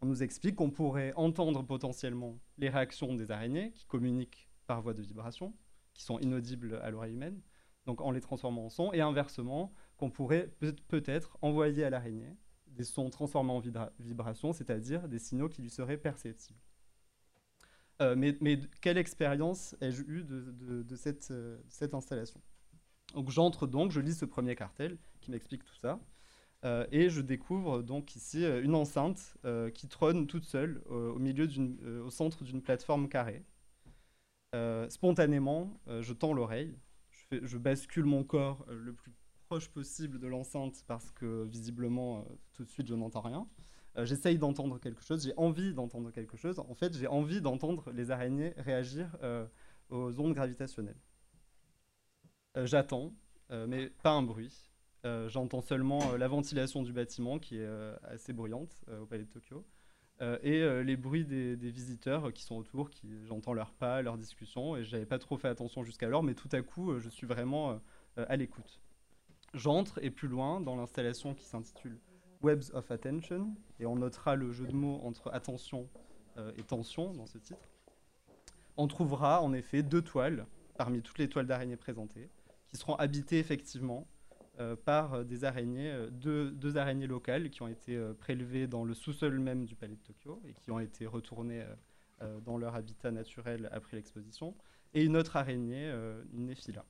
on 0.00 0.06
nous 0.06 0.22
explique 0.22 0.56
qu'on 0.56 0.70
pourrait 0.70 1.12
entendre 1.16 1.62
potentiellement 1.62 2.38
les 2.56 2.68
réactions 2.68 3.14
des 3.14 3.30
araignées 3.30 3.72
qui 3.72 3.86
communiquent 3.86 4.48
par 4.66 4.80
voie 4.82 4.94
de 4.94 5.02
vibration, 5.02 5.54
qui 5.94 6.04
sont 6.04 6.18
inaudibles 6.20 6.76
à 6.82 6.90
l'oreille 6.90 7.14
humaine, 7.14 7.40
donc 7.86 8.00
en 8.00 8.10
les 8.10 8.20
transformant 8.20 8.66
en 8.66 8.68
sons, 8.68 8.92
et 8.92 9.00
inversement, 9.00 9.72
qu'on 9.96 10.10
pourrait 10.10 10.54
peut-être 10.88 11.38
envoyer 11.42 11.84
à 11.84 11.90
l'araignée 11.90 12.36
des 12.68 12.84
sons 12.84 13.10
transformés 13.10 13.52
en 13.52 13.60
vibration, 13.98 14.52
c'est-à-dire 14.52 15.08
des 15.08 15.18
signaux 15.18 15.48
qui 15.48 15.62
lui 15.62 15.70
seraient 15.70 15.96
perceptibles. 15.96 16.60
Euh, 18.00 18.14
mais, 18.16 18.60
quelle 18.80 18.98
expérience 18.98 19.74
ai-je 19.80 20.02
eue 20.02 20.22
de, 20.22 20.96
cette, 20.96 21.30
euh, 21.32 21.58
cette 21.68 21.94
installation? 21.94 22.40
J'entre 23.26 23.66
donc, 23.66 23.90
je 23.90 24.00
lis 24.00 24.14
ce 24.14 24.24
premier 24.24 24.54
cartel 24.54 24.98
qui 25.20 25.30
m'explique 25.30 25.64
tout 25.64 25.74
ça. 25.74 25.98
Euh, 26.64 26.86
et 26.90 27.08
je 27.08 27.20
découvre 27.20 27.82
donc 27.82 28.16
ici 28.16 28.44
euh, 28.44 28.62
une 28.62 28.74
enceinte 28.74 29.36
euh, 29.44 29.70
qui 29.70 29.86
trône 29.86 30.26
toute 30.26 30.44
seule 30.44 30.82
au, 30.86 31.18
milieu 31.18 31.48
au 32.04 32.10
centre 32.10 32.42
d'une 32.42 32.62
plateforme 32.62 33.08
carrée. 33.08 33.44
spontanément, 34.88 35.80
je 35.86 36.12
tends 36.12 36.32
l'oreille, 36.32 36.76
je, 37.10 37.46
je, 37.46 37.58
bascule 37.58 38.06
mon 38.06 38.24
corps 38.24 38.64
le 38.68 38.92
plus 38.92 39.12
proche 39.46 39.68
possible 39.68 40.18
de 40.18 40.26
l'enceinte 40.26 40.84
parce 40.86 41.10
que 41.12 41.44
visiblement, 41.44 42.26
tout 42.54 42.64
de 42.64 42.70
suite, 42.70 42.88
je 42.88 42.94
n'entends 42.94 43.20
rien. 43.20 43.46
J'essaye 44.04 44.38
d'entendre 44.38 44.78
quelque 44.78 45.02
chose, 45.02 45.24
j'ai 45.24 45.34
envie 45.36 45.74
d'entendre 45.74 46.10
quelque 46.10 46.36
chose. 46.36 46.58
En 46.60 46.74
fait, 46.74 46.96
j'ai 46.96 47.08
envie 47.08 47.40
d'entendre 47.40 47.90
les 47.92 48.10
araignées 48.10 48.54
réagir 48.56 49.16
aux 49.90 50.18
ondes 50.20 50.34
gravitationnelles. 50.34 51.00
J'attends, 52.64 53.12
mais 53.50 53.90
pas 54.02 54.12
un 54.12 54.22
bruit. 54.22 54.68
J'entends 55.04 55.62
seulement 55.62 56.16
la 56.16 56.28
ventilation 56.28 56.82
du 56.82 56.92
bâtiment 56.92 57.38
qui 57.38 57.58
est 57.58 57.68
assez 58.02 58.32
bruyante 58.32 58.84
au 59.00 59.06
Palais 59.06 59.24
de 59.24 59.30
Tokyo. 59.30 59.64
Euh, 60.20 60.38
et 60.42 60.62
euh, 60.62 60.82
les 60.82 60.96
bruits 60.96 61.24
des, 61.24 61.54
visiteurs 61.70 62.32
qui 62.32 62.42
sont 62.42 62.56
autour, 62.56 62.90
j'entends 63.24 63.52
leurs 63.52 63.72
pas, 63.72 64.02
leurs 64.02 64.18
discussions, 64.18 64.76
et 64.76 64.84
j'avais 64.84 65.06
pas 65.06 65.18
trop 65.18 65.36
fait 65.36 65.48
attention 65.48 65.84
jusqu'alors, 65.84 66.22
mais 66.22 66.34
tout 66.34 66.48
à 66.52 66.62
coup, 66.62 66.90
euh, 66.90 66.98
je 66.98 67.08
suis 67.08 67.26
vraiment 67.26 67.80
à 68.16 68.36
l'écoute. 68.36 68.80
J'entre 69.54 70.02
et 70.02 70.10
plus 70.10 70.26
loin 70.26 70.60
dans 70.60 70.74
l'installation 70.74 71.34
qui 71.34 71.44
s'intitule 71.44 71.98
Webs 72.42 72.72
of 72.72 72.90
Attention, 72.90 73.54
et 73.78 73.86
on 73.86 73.96
notera 73.96 74.34
le 74.34 74.52
jeu 74.52 74.66
de 74.66 74.74
mots 74.74 75.00
entre 75.04 75.30
attention 75.32 75.88
et 76.56 76.62
tension 76.62 77.14
dans 77.14 77.26
ce 77.26 77.38
titre. 77.38 77.68
On 78.76 78.86
trouvera 78.86 79.42
en 79.42 79.52
effet 79.52 79.82
deux 79.82 80.02
toiles 80.02 80.46
parmi 80.76 81.02
toutes 81.02 81.18
les 81.18 81.28
toiles 81.28 81.46
d'araignées 81.46 81.76
présentées, 81.76 82.28
qui 82.66 82.76
seront 82.76 82.94
habitées 82.96 83.38
effectivement 83.38 84.06
euh, 84.06 84.17
par 84.84 85.14
euh, 85.14 85.24
des 85.24 85.44
araignées, 85.44 85.90
euh, 85.90 86.10
deux, 86.10 86.76
araignées 86.76 87.06
locales 87.06 87.50
qui 87.50 87.62
ont 87.62 87.68
été 87.68 87.98
prélevées 88.18 88.66
dans 88.66 88.84
le 88.84 88.94
sous-sol 88.94 89.38
même 89.38 89.64
du 89.64 89.76
palais 89.76 89.96
de 89.96 90.02
Tokyo 90.02 90.42
et 90.46 90.54
qui 90.54 90.70
ont 90.70 90.80
été 90.80 91.06
retournées 91.06 91.64
dans 92.44 92.58
leur 92.58 92.74
habitat 92.74 93.12
naturel 93.12 93.68
après 93.70 93.96
l'exposition, 93.96 94.56
et 94.92 95.04
une 95.04 95.16
autre 95.16 95.36
araignée, 95.36 95.88
une 96.32 96.46
Nephila. 96.46 96.84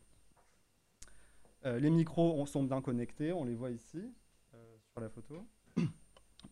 les 1.64 1.90
micros 1.90 2.46
sont 2.46 2.62
bien 2.62 2.80
connectés, 2.80 3.32
on 3.32 3.44
les 3.44 3.54
voit 3.54 3.70
ici 3.70 4.10
sur 4.90 5.00
la 5.00 5.10
photo. 5.10 5.46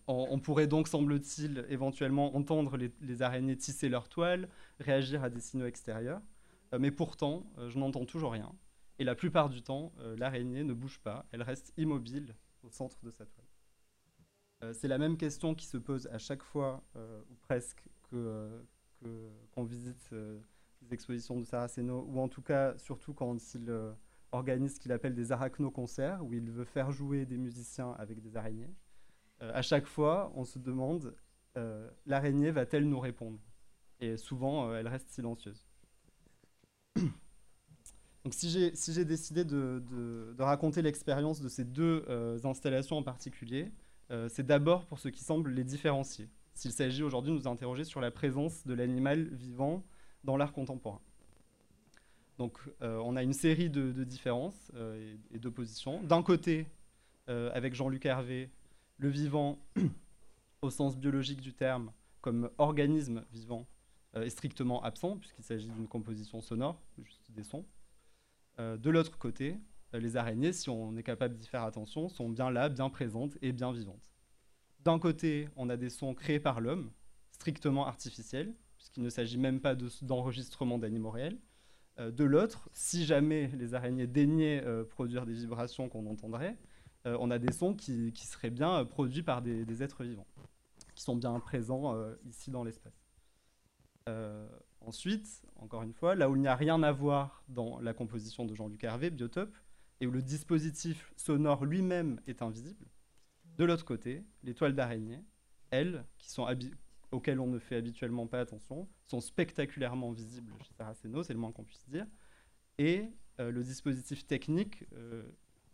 On, 0.09 0.39
pourrait 0.39 0.67
donc, 0.67 0.89
semble-t-il, 0.89 1.65
éventuellement 1.69 2.37
entendre 2.37 2.77
les, 2.77 2.93
les, 3.01 3.23
araignées 3.23 3.57
tisser 3.57 3.89
leurs 3.89 4.09
toiles, 4.09 4.49
réagir 4.79 5.25
à 5.25 5.31
des 5.31 5.41
signaux 5.41 5.67
extérieurs. 5.67 6.21
mais 6.79 6.91
pourtant, 6.91 7.47
je 7.69 7.79
n'entends 7.79 8.05
toujours 8.05 8.33
rien. 8.33 8.53
Et 8.99 9.05
la 9.05 9.15
plupart 9.15 9.49
du 9.49 9.63
temps, 9.63 9.93
euh, 9.99 10.17
l'araignée 10.17 10.65
ne 10.65 10.73
bouge 10.73 10.99
pas, 11.01 11.27
elle 11.31 11.43
reste 11.43 11.73
immobile 11.77 12.35
au 12.63 12.71
centre 12.71 12.99
de 13.03 13.11
sa 13.11 13.27
toile. 13.27 13.47
Euh, 14.63 14.73
c'est 14.73 14.89
la 14.89 14.97
même 14.97 15.19
question 15.19 15.55
qui 15.55 15.67
se 15.67 15.77
pose 15.77 16.07
à 16.07 16.19
chaque 16.19 16.43
fois, 16.43 16.83
euh, 16.97 17.21
ou 17.31 17.35
presque, 17.35 17.89
qu'on 18.11 19.65
visite 19.65 20.11
les 20.13 20.95
expositions 20.95 21.39
de 21.39 21.45
Saraceno, 21.45 22.07
ou 22.09 22.21
en 22.21 22.29
tout 22.29 22.41
cas, 22.41 22.79
surtout 22.79 23.13
quand 23.13 23.37
il 23.55 23.95
organise 24.31 24.77
ce 24.77 24.81
qu'il 24.81 24.93
appelle 24.93 25.15
des 25.15 25.33
arachno-concerts, 25.33 26.25
où 26.25 26.33
il 26.33 26.51
veut 26.51 26.65
faire 26.65 26.93
jouer 26.93 27.27
des 27.27 27.37
musiciens 27.37 27.93
avec 27.99 28.21
des 28.21 28.37
araignées. 28.37 28.73
à 29.41 29.61
chaque 29.61 29.87
fois, 29.87 30.33
on 30.37 30.45
se 30.45 30.61
demande, 30.61 31.17
l'araignée 32.07 32.53
va-t-elle 32.53 32.89
nous 32.89 33.01
répondre? 33.01 33.41
Et 33.99 34.17
souvent, 34.17 34.73
elle 34.73 34.87
reste 34.87 35.11
silencieuse. 35.11 35.66
Si 38.33 38.51
j'ai 38.51 39.05
décidé 39.05 39.45
de, 39.45 40.35
raconter 40.39 40.83
l'expérience 40.83 41.41
de 41.41 41.49
ces 41.49 41.65
deux 41.65 42.05
euh, 42.09 42.39
installations 42.45 42.99
en 42.99 43.03
particulier, 43.03 43.71
euh, 44.11 44.29
c'est 44.29 44.47
d'abord 44.47 44.87
pour 44.87 44.99
ce 44.99 45.09
qui 45.09 45.23
semble 45.23 45.51
les 45.51 45.65
différencier, 45.65 46.29
s'il 46.55 46.73
s'agit 46.73 47.03
aujourd'hui 47.03 47.33
de 47.33 47.39
nous 47.39 47.49
interroger 47.49 47.85
sur 47.85 48.01
la 48.01 48.11
présence 48.11 48.67
de 48.67 48.75
l'animal 48.75 49.25
vivant 49.35 49.85
dans 50.25 50.37
l'art 50.37 50.53
contemporain. 50.53 51.01
Donc 52.39 52.59
euh, 52.83 52.99
on 53.05 53.17
a 53.17 53.23
une 53.23 53.33
série 53.33 53.71
de, 53.71 54.05
différences 54.05 54.71
et, 55.33 55.39
d'oppositions. 55.39 56.03
D'un 56.03 56.23
côté, 56.23 56.67
avec 57.27 57.75
Jean-Luc 57.75 58.07
Hervé, 58.07 58.51
le 58.99 59.09
vivant, 59.09 59.59
au 60.63 60.71
sens 60.71 60.97
biologique 60.97 61.41
du 61.41 61.53
terme, 61.53 61.93
comme 62.21 62.51
organisme 62.59 63.25
vivant, 63.33 63.67
est 64.15 64.31
strictement 64.31 64.83
absent, 64.83 65.17
puisqu'il 65.19 65.45
s'agit 65.45 65.69
d'une 65.69 65.89
composition 65.89 66.41
sonore, 66.41 66.81
juste 66.99 67.31
des 67.31 67.43
sons. 67.43 67.65
Euh, 68.59 68.77
de 68.77 68.91
l'autre 68.91 69.19
côté, 69.19 69.59
euh, 69.95 70.01
les 70.01 70.17
araignées, 70.17 70.53
si 70.53 70.71
on 70.71 70.97
est 70.97 71.03
capable 71.03 71.37
d'y 71.37 71.47
faire 71.47 71.63
attention, 71.65 72.09
sont 72.09 72.29
bien 72.29 72.51
là, 72.51 72.69
bien 72.69 72.89
présentes 72.89 73.37
et 73.43 73.53
bien 73.53 73.73
vivantes. 73.73 74.11
D'un 74.81 74.99
côté, 74.99 75.49
on 75.57 75.69
a 75.69 75.77
des 75.77 75.91
sons 75.91 76.15
créés 76.15 76.41
par 76.41 76.61
l'homme, 76.61 76.91
strictement 77.33 77.87
artificiels, 77.87 78.55
puisqu'il 78.77 79.03
ne 79.03 79.11
s'agit 79.11 79.39
même 79.39 79.61
pas 79.61 79.75
d'enregistrement 79.75 80.79
d'animaux 80.79 81.11
réels. 81.11 81.39
Euh, 81.99 82.11
de 82.11 82.25
l'autre, 82.25 82.69
si 82.73 83.05
jamais 83.05 83.49
les 83.49 83.75
araignées 83.75 84.07
daignaient 84.07 84.63
produire 84.91 85.27
des 85.27 85.35
vibrations 85.35 85.89
qu'on 85.89 86.07
entendrait, 86.07 86.57
on 87.05 87.31
a 87.31 87.39
des 87.39 87.53
sons 87.53 87.73
qui, 87.73 88.13
seraient 88.17 88.51
bien 88.51 88.85
produits 88.85 89.23
par 89.23 89.41
des, 89.41 89.83
êtres 89.85 90.03
vivants, 90.03 90.27
qui 90.97 91.05
sont 91.05 91.15
bien 91.15 91.39
présents 91.39 91.97
ici 92.25 92.51
dans 92.51 92.65
l'espace. 92.65 93.07
Ensuite, 94.87 95.43
encore 95.57 95.83
une 95.83 95.93
fois, 95.93 96.15
là 96.15 96.31
où 96.31 96.37
il 96.37 96.43
n'y 96.43 96.47
a 96.47 96.55
rien 96.55 96.81
à 96.85 96.93
voir 96.93 97.43
dans 97.49 97.81
la 97.81 97.93
composition 97.93 98.45
de 98.45 98.55
Jean-Luc 98.55 98.85
Hervé, 98.85 99.11
Biotope, 99.11 99.53
et 100.01 100.07
où 100.07 100.13
le 100.13 100.23
dispositif 100.23 101.13
sonore 101.17 101.65
lui-même 101.65 102.21
est 102.29 102.41
invisible, 102.41 102.87
de 103.57 103.65
l'autre 103.65 103.85
côté, 103.85 104.23
les 104.45 104.55
toiles 104.55 104.77
d'araignée, 104.77 105.25
elles, 105.71 106.05
auxquelles 107.11 107.41
on 107.41 107.49
ne 107.49 107.59
fait 107.59 107.75
habituellement 107.75 108.29
pas 108.29 108.39
attention, 108.39 108.89
sont 109.07 109.21
spectaculairement 109.21 110.13
visibles 110.13 110.53
chez 110.63 110.73
Saraceno, 110.75 111.25
c'est 111.25 111.33
le 111.33 111.41
moins 111.41 111.51
qu'on 111.51 111.65
puisse 111.65 111.89
dire, 111.89 112.07
et 112.79 113.07
euh, 113.41 113.51
le 113.51 113.65
dispositif 113.65 114.25
technique, 114.25 114.85
euh, 114.93 115.25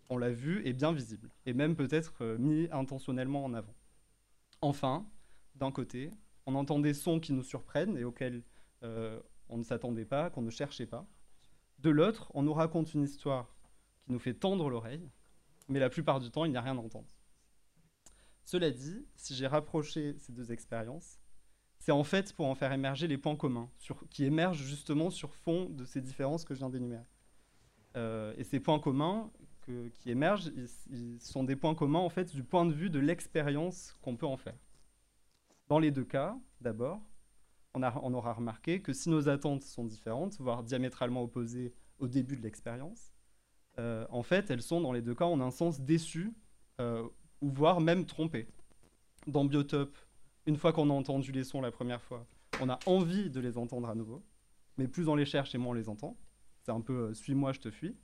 on 0.08 0.16
l'a 0.16 0.30
vu, 0.30 0.66
est 0.66 0.72
bien 0.72 0.92
visible, 0.92 1.28
et 1.44 1.52
même 1.52 1.76
peut-être 1.76 2.14
euh, 2.22 2.38
mis 2.38 2.66
intentionnellement 2.72 3.44
en 3.44 3.52
avant. 3.52 3.74
Enfin, 4.62 5.06
d'un 5.54 5.70
côté, 5.70 6.08
on 6.46 6.54
entend 6.54 6.78
des 6.78 6.94
sons 6.94 7.20
qui 7.20 7.34
nous 7.34 7.42
surprennent 7.42 7.98
et 7.98 8.04
auxquels 8.04 8.42
euh, 8.82 9.20
on 9.48 9.58
ne 9.58 9.62
s'attendait 9.62 10.04
pas, 10.04 10.30
qu'on 10.30 10.42
ne 10.42 10.50
cherchait 10.50 10.86
pas. 10.86 11.06
De 11.78 11.90
l'autre, 11.90 12.30
on 12.34 12.42
nous 12.42 12.54
raconte 12.54 12.94
une 12.94 13.02
histoire 13.02 13.54
qui 14.04 14.12
nous 14.12 14.18
fait 14.18 14.34
tendre 14.34 14.68
l'oreille, 14.68 15.08
mais 15.68 15.78
la 15.78 15.90
plupart 15.90 16.20
du 16.20 16.30
temps, 16.30 16.44
il 16.44 16.50
n'y 16.50 16.56
a 16.56 16.60
rien 16.62 16.76
à 16.76 16.80
entendre. 16.80 17.08
Cela 18.44 18.70
dit, 18.70 19.06
si 19.14 19.34
j'ai 19.34 19.46
rapproché 19.46 20.16
ces 20.18 20.32
deux 20.32 20.52
expériences, 20.52 21.18
c'est 21.78 21.92
en 21.92 22.04
fait 22.04 22.32
pour 22.34 22.46
en 22.46 22.54
faire 22.54 22.72
émerger 22.72 23.08
les 23.08 23.18
points 23.18 23.36
communs, 23.36 23.70
qui 24.10 24.24
émergent 24.24 24.62
justement 24.62 25.10
sur 25.10 25.34
fond 25.34 25.68
de 25.68 25.84
ces 25.84 26.00
différences 26.00 26.44
que 26.44 26.54
je 26.54 26.60
viens 26.60 26.70
d'énumérer. 26.70 27.04
Euh, 27.96 28.34
et 28.36 28.44
ces 28.44 28.60
points 28.60 28.78
communs 28.78 29.30
qui 29.94 30.10
émergent, 30.10 30.50
ils, 30.90 31.20
sont 31.20 31.44
des 31.44 31.56
points 31.56 31.74
communs 31.74 32.00
en 32.00 32.08
fait 32.08 32.34
du 32.34 32.42
point 32.42 32.66
de 32.66 32.72
vue 32.72 32.90
de 32.90 32.98
l'expérience 32.98 33.96
qu'on 34.02 34.16
peut 34.16 34.26
en 34.26 34.36
faire. 34.36 34.58
Dans 35.68 35.78
les 35.78 35.90
deux 35.90 36.04
cas, 36.04 36.36
d'abord, 36.60 37.00
on, 37.74 38.14
aura 38.14 38.34
remarqué 38.34 38.82
que 38.82 38.92
si 38.92 39.08
nos 39.08 39.28
attentes 39.28 39.62
sont 39.62 39.84
différentes, 39.84 40.38
voire 40.38 40.62
diamétralement 40.62 41.22
opposées 41.22 41.72
au 41.98 42.06
début 42.06 42.36
de 42.36 42.42
l'expérience, 42.42 43.12
euh, 43.78 44.06
en 44.10 44.22
fait, 44.22 44.50
elles 44.50 44.62
sont 44.62 44.80
dans 44.80 44.92
les 44.92 45.02
deux 45.02 45.14
cas 45.14 45.24
en 45.24 45.40
un 45.40 45.50
sens 45.50 45.80
déçues, 45.80 46.34
euh, 46.80 47.06
ou 47.40 47.50
voire 47.50 47.80
même 47.80 48.04
trompées. 48.04 48.46
Dans 49.26 49.44
Biotope, 49.44 49.96
une 50.46 50.56
fois 50.56 50.72
qu'on 50.72 50.90
a 50.90 50.92
entendu 50.92 51.32
les 51.32 51.44
sons 51.44 51.60
la 51.60 51.70
première 51.70 52.02
fois, 52.02 52.26
on 52.60 52.68
a 52.68 52.78
envie 52.86 53.30
de 53.30 53.40
les 53.40 53.56
entendre 53.56 53.88
à 53.88 53.94
nouveau, 53.94 54.22
mais 54.76 54.88
plus 54.88 55.08
on 55.08 55.14
les 55.14 55.24
cherche 55.24 55.54
et 55.54 55.58
moins 55.58 55.70
on 55.70 55.74
les 55.74 55.88
entend. 55.88 56.18
C'est 56.60 56.72
un 56.72 56.80
peu 56.80 57.08
euh, 57.08 57.14
suis-moi, 57.14 57.52
je 57.52 57.60
te 57.60 57.70
fuis. 57.70 57.96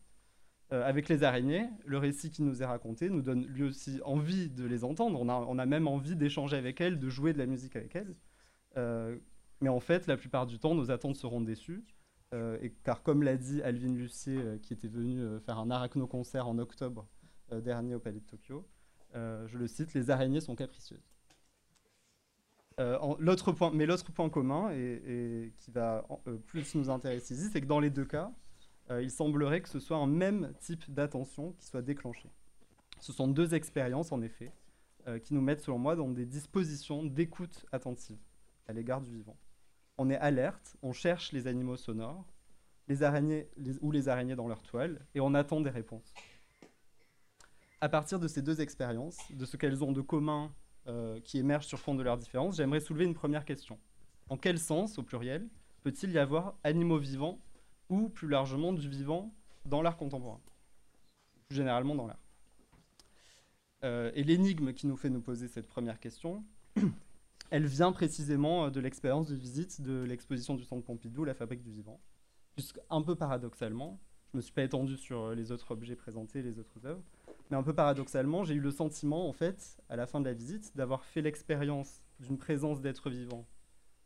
avec 0.71 1.09
les 1.09 1.23
araignées, 1.23 1.67
le 1.87 1.99
récit 1.99 2.31
qui 2.31 2.43
nous 2.43 2.63
est 2.63 2.67
raconté 2.67 3.09
nous 3.09 3.23
donne 3.23 3.45
lui 3.47 3.65
aussi 3.65 4.01
envie 4.05 4.51
de 4.51 4.65
les 4.65 4.85
entendre. 4.85 5.21
On 5.21 5.59
a 5.59 5.67
même 5.67 5.89
envie 5.89 6.15
d'échanger 6.15 6.57
avec 6.57 6.81
elles, 6.81 6.99
de 6.99 7.09
jouer 7.09 7.33
de 7.33 7.39
la 7.39 7.47
musique 7.47 7.75
avec 7.77 7.97
elles. 7.97 8.15
Mais 9.61 9.69
en 9.69 9.81
fait, 9.81 10.07
la 10.07 10.17
plupart 10.17 10.47
du 10.47 10.59
temps, 10.59 10.75
nos 10.75 10.91
attentes 10.91 11.17
seront 11.17 11.41
déçues. 11.41 11.85
Euh, 12.35 12.69
car 12.85 13.03
comme 13.03 13.23
l'a 13.23 13.37
dit 13.37 13.63
Alvin 13.63 13.95
Lucier, 13.95 14.37
euh, 14.37 14.59
qui 14.59 14.75
était 14.75 14.89
venu 14.89 15.21
euh, 15.21 15.41
faire 15.41 15.59
un 15.59 15.71
arachno-concert 15.71 16.47
en 16.47 16.59
octobre 16.59 17.07
dernier 17.51 17.95
au 17.95 17.99
Palais 17.99 18.21
de 18.21 18.27
Tokyo, 18.27 18.69
je 19.15 19.57
le 19.57 19.67
cite, 19.67 19.95
les 19.95 20.11
araignées 20.11 20.43
sont 20.43 20.55
capricieuses. 20.55 21.01
point, 22.77 23.71
mais 23.73 23.87
l'autre 23.87 24.13
point 24.13 24.29
commun, 24.29 24.71
et, 24.71 25.55
qui 25.57 25.71
va 25.71 26.07
plus 26.47 26.75
nous 26.75 26.91
intéresser 26.91 27.33
ici, 27.33 27.49
c'est 27.51 27.63
que 27.63 27.67
dans 27.67 27.81
les 27.81 27.89
deux 27.89 28.05
cas, 28.05 28.31
il 28.91 29.11
semblerait 29.11 29.63
que 29.63 29.69
ce 29.71 29.81
soit 29.81 29.97
un 29.97 30.07
même 30.07 30.53
type 30.61 30.93
d'attention 30.93 31.53
qui 31.53 31.65
soit 31.65 31.81
déclenché. 31.81 32.29
Ce 33.01 33.15
sont 33.15 33.29
deux 33.29 33.55
expériences, 33.55 34.13
en 34.13 34.21
effet, 34.21 34.53
qui 35.25 35.33
nous 35.33 35.41
mettent, 35.41 35.63
selon 35.63 35.79
moi, 35.79 35.97
dans 35.97 36.11
des 36.11 36.27
dispositions 36.27 37.03
d'écoute 37.03 37.65
attentive 37.73 38.19
à 38.67 38.75
l'égard 38.75 39.01
du 39.01 39.11
vivant 39.11 39.39
on 39.99 40.09
est 40.09 40.17
alerte, 40.17 40.77
on 40.83 40.93
cherche 40.93 41.33
les 41.33 41.47
animaux 41.47 41.77
sonores, 41.77 42.25
les 42.87 43.03
araignées 43.03 43.49
ou 43.81 43.91
les 43.91 44.09
araignées 44.09 44.37
dans 44.37 44.49
leur 44.49 44.63
toile, 44.63 45.05
et 45.15 45.21
on 45.21 45.35
attend 45.35 45.61
des 45.61 45.71
réponses. 45.71 46.15
À 47.81 47.89
partir 47.89 48.19
de 48.19 48.29
ces 48.29 48.41
deux 48.41 48.61
expériences, 48.61 49.19
de 49.31 49.45
ce 49.45 49.57
qu'elles 49.57 49.85
ont 49.85 49.93
de 49.93 50.01
commun 50.01 50.55
euh, 50.87 51.21
qui 51.21 51.39
émergent 51.39 51.67
sur 51.67 51.79
fond 51.79 51.95
de 51.95 52.03
leurs 52.03 52.17
différences, 52.17 52.57
j'aimerais 52.57 52.81
soulever 52.81 53.05
une 53.05 53.15
première 53.15 53.45
question. 53.45 53.79
En 54.31 54.37
quel 54.37 54.59
sens, 54.59 54.99
au 54.99 55.03
pluriel, 55.03 55.49
peut-il 55.83 56.11
y 56.13 56.19
avoir 56.19 56.57
animaux 56.65 56.99
vivants 56.99 57.41
ou 57.89 58.09
plus 58.09 58.29
largement 58.29 58.73
du 58.73 58.89
vivant 58.89 59.35
dans 59.65 59.83
l'art 59.83 59.97
contemporain? 59.97 60.41
Plus 61.49 61.57
généralement 61.57 61.95
dans 61.95 62.07
l'art. 62.07 62.23
et 64.15 64.25
l'énigme 64.25 64.73
qui 64.73 64.87
nous 64.87 64.97
fait 64.97 65.11
nous 65.11 65.21
poser 65.21 65.49
cette 65.49 65.67
première 65.67 66.01
question, 66.01 66.45
elle 67.51 67.67
vient 67.67 67.93
précisément 67.93 68.71
de 68.71 68.81
l'expérience 68.81 69.29
de 69.29 69.35
visite 69.35 69.81
de 69.81 70.03
l'exposition 70.03 70.55
du 70.55 70.65
Centre 70.65 70.85
Pompidou, 70.85 71.25
la 71.25 71.35
fabrique 71.35 71.63
du 71.63 71.71
vivant. 71.71 72.01
Un 72.91 73.03
peu 73.03 73.15
paradoxalement, 73.15 74.01
je 74.27 74.37
ne 74.37 74.39
me 74.39 74.43
suis 74.43 74.53
pas 74.53 74.63
étendu 74.63 74.97
sur 74.97 75.35
les 75.35 75.53
autres 75.53 75.71
objets 75.71 75.97
présentés, 75.97 76.43
les 76.43 76.59
autres 76.59 76.85
œuvres, 76.85 77.03
mais 77.51 77.57
un 77.57 77.63
peu 77.63 77.75
paradoxalement, 77.75 78.45
j'ai 78.45 78.55
eu 78.55 78.61
le 78.61 78.71
sentiment, 78.71 79.29
en 79.29 79.33
fait, 79.33 79.79
à 79.89 79.97
la 79.97 80.07
fin 80.07 80.21
de 80.21 80.27
la 80.27 80.35
visite, 80.35 80.77
d'avoir 80.77 81.05
fait 81.05 81.23
l'expérience 81.23 82.03
d'une 82.21 82.37
présence 82.37 82.81
d'êtres 82.81 83.11
vivants 83.11 83.47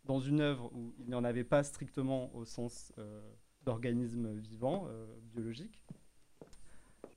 dans 0.04 0.20
une 0.20 0.40
œuvre 0.40 0.70
où 0.74 0.94
il 0.98 1.06
n'y 1.06 1.14
en 1.14 1.24
avait 1.24 1.44
pas 1.44 1.62
strictement 1.62 2.34
au 2.34 2.44
sens 2.44 2.92
euh, 2.98 3.20
d'organisme 3.64 4.32
vivant, 4.34 4.86
euh, 4.88 5.06
biologique. 5.22 5.84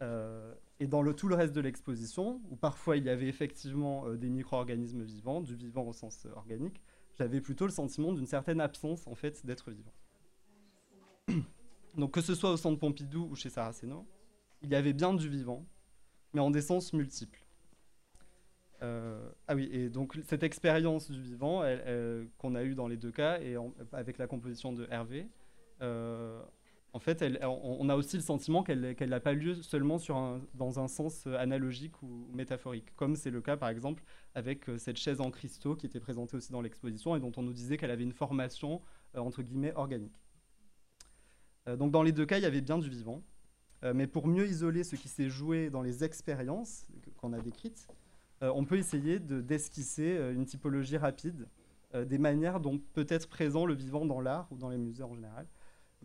Euh, 0.01 0.53
et 0.79 0.88
dans 0.88 1.01
le, 1.01 1.13
tout 1.13 1.27
le 1.27 1.36
reste 1.36 1.53
de 1.53 1.62
l'exposition, 1.62 2.41
où 2.50 2.55
parfois 2.55 2.98
il 2.98 3.05
y 3.05 3.10
avait 3.10 3.27
effectivement 3.27 4.10
des 4.13 4.29
micro-organismes 4.29 5.03
vivants, 5.03 5.41
du 5.41 5.55
vivant 5.55 5.84
au 5.84 5.94
sens 5.94 6.25
organique, 6.36 6.82
j'avais 7.17 7.41
plutôt 7.41 7.65
le 7.65 7.72
sentiment 7.72 8.12
d'une 8.12 8.25
certaine 8.25 8.60
absence 8.60 9.08
en 9.08 9.15
fait 9.15 9.46
d'êtres 9.46 9.72
vivants. 9.72 9.94
Donc 11.96 12.12
que 12.12 12.22
ce 12.22 12.36
soit 12.36 12.51
au 12.51 12.58
centre 12.58 12.79
Pompidou 12.79 13.29
ou 13.32 13.36
chez 13.36 13.50
Saraceno, 13.50 14.05
il 14.62 14.70
y 14.70 14.75
avait 14.75 14.94
bien 14.94 15.13
du 15.13 15.29
vivant, 15.29 15.65
mais 16.34 16.41
en 16.41 16.51
des 16.51 16.62
sens 16.62 16.91
multiples. 16.91 17.41
Euh, 18.82 19.29
ah 19.48 19.55
oui, 19.55 19.70
et 19.72 19.89
donc 19.89 20.17
cette 20.24 20.44
expérience 20.44 21.10
du 21.10 21.22
vivant 21.22 21.63
qu'on 22.38 22.55
a 22.55 22.63
eue 22.63 22.75
dans 22.75 22.88
les 22.88 22.98
deux 22.98 23.12
cas, 23.12 23.39
et 23.39 23.55
avec 23.94 24.17
la 24.17 24.27
composition 24.27 24.74
de 24.74 24.86
Hervé, 24.91 25.29
euh, 25.82 26.41
en 26.95 26.99
fait, 26.99 27.23
on, 27.43 27.89
a 27.89 27.95
aussi 27.95 28.15
le 28.15 28.21
sentiment 28.21 28.63
qu'elle 28.63 28.95
n'a 29.09 29.19
pas 29.19 29.33
lieu 29.33 29.61
seulement 29.61 29.97
dans 30.53 30.79
un 30.79 30.87
sens 30.87 31.27
analogique 31.27 32.01
ou 32.01 32.27
métaphorique, 32.33 32.95
comme 32.95 33.15
c'est 33.15 33.31
le 33.31 33.41
cas 33.41 33.57
par 33.57 33.69
exemple 33.69 34.03
avec 34.33 34.69
euh, 34.69 34.77
cette 34.77 34.97
chaise 34.97 35.19
en 35.19 35.29
cristaux 35.29 35.75
qui 35.75 35.85
était 35.85 35.99
présentée 35.99 36.37
aussi 36.37 36.51
dans 36.51 36.61
l'exposition 36.61 37.15
et 37.15 37.19
dont 37.19 37.31
on 37.37 37.43
nous 37.43 37.53
disait 37.53 37.77
qu'elle 37.77 37.91
avait 37.91 38.03
une 38.03 38.13
formation 38.13 38.81
entre 39.15 39.43
guillemets 39.43 39.73
organique. 39.75 40.21
donc 41.67 41.91
dans 41.91 42.03
les 42.03 42.11
deux 42.11 42.25
cas, 42.25 42.37
il 42.37 42.43
y 42.43 42.45
avait 42.45 42.59
bien 42.59 42.77
du 42.77 42.89
vivant, 42.89 43.23
mais 43.93 44.07
pour 44.07 44.27
mieux 44.27 44.45
isoler 44.45 44.83
ce 44.83 44.97
qui 44.97 45.07
s'est 45.07 45.29
joué 45.29 45.69
dans 45.69 45.81
les 45.81 46.03
expériences 46.03 46.85
qu'on 47.17 47.31
a 47.31 47.39
décrites, 47.39 47.87
euh, 48.43 48.51
on 48.53 48.65
peut 48.65 48.77
essayer 48.77 49.19
d'esquisser 49.19 50.17
euh, 50.17 50.33
une 50.33 50.45
typologie 50.45 50.97
rapide 50.97 51.47
euh, 51.93 52.03
des 52.03 52.17
manières 52.17 52.59
dont 52.59 52.79
peut 52.93 53.05
être 53.09 53.29
présent 53.29 53.65
le 53.65 53.73
vivant 53.73 54.05
dans 54.05 54.19
l'art 54.19 54.47
ou 54.51 54.57
dans 54.57 54.69
les 54.69 54.77
musées 54.77 55.03
en 55.03 55.13
général, 55.15 55.47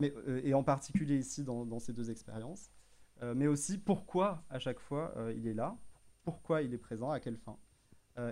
mais, 0.01 0.13
et 0.43 0.53
en 0.53 0.63
particulier 0.63 1.17
ici 1.17 1.43
dans, 1.43 1.79
ces 1.79 1.93
deux 1.93 2.11
expériences, 2.11 2.71
mais 3.35 3.47
aussi 3.47 3.77
pourquoi 3.77 4.43
à 4.49 4.59
chaque 4.59 4.79
fois 4.79 5.13
il 5.35 5.47
est 5.47 5.53
là, 5.53 5.77
pourquoi 6.23 6.63
il 6.63 6.73
est 6.73 6.79
présent, 6.79 7.11
à 7.11 7.19
quelle 7.19 7.37
fin? 7.37 7.57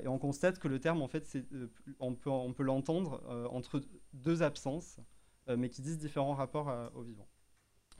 et 0.03 0.07
on 0.07 0.19
constate 0.19 0.59
que 0.59 0.67
le 0.67 0.79
terme, 0.79 1.01
en 1.01 1.07
fait, 1.07 1.37
on 1.99 2.13
peut, 2.13 2.63
l'entendre 2.63 3.23
entre 3.51 3.81
deux 4.13 4.43
absences, 4.43 4.99
mais 5.47 5.69
qui 5.69 5.81
disent 5.81 5.97
différents 5.97 6.33
rapports 6.33 6.91
au 6.95 7.01
vivant. 7.01 7.27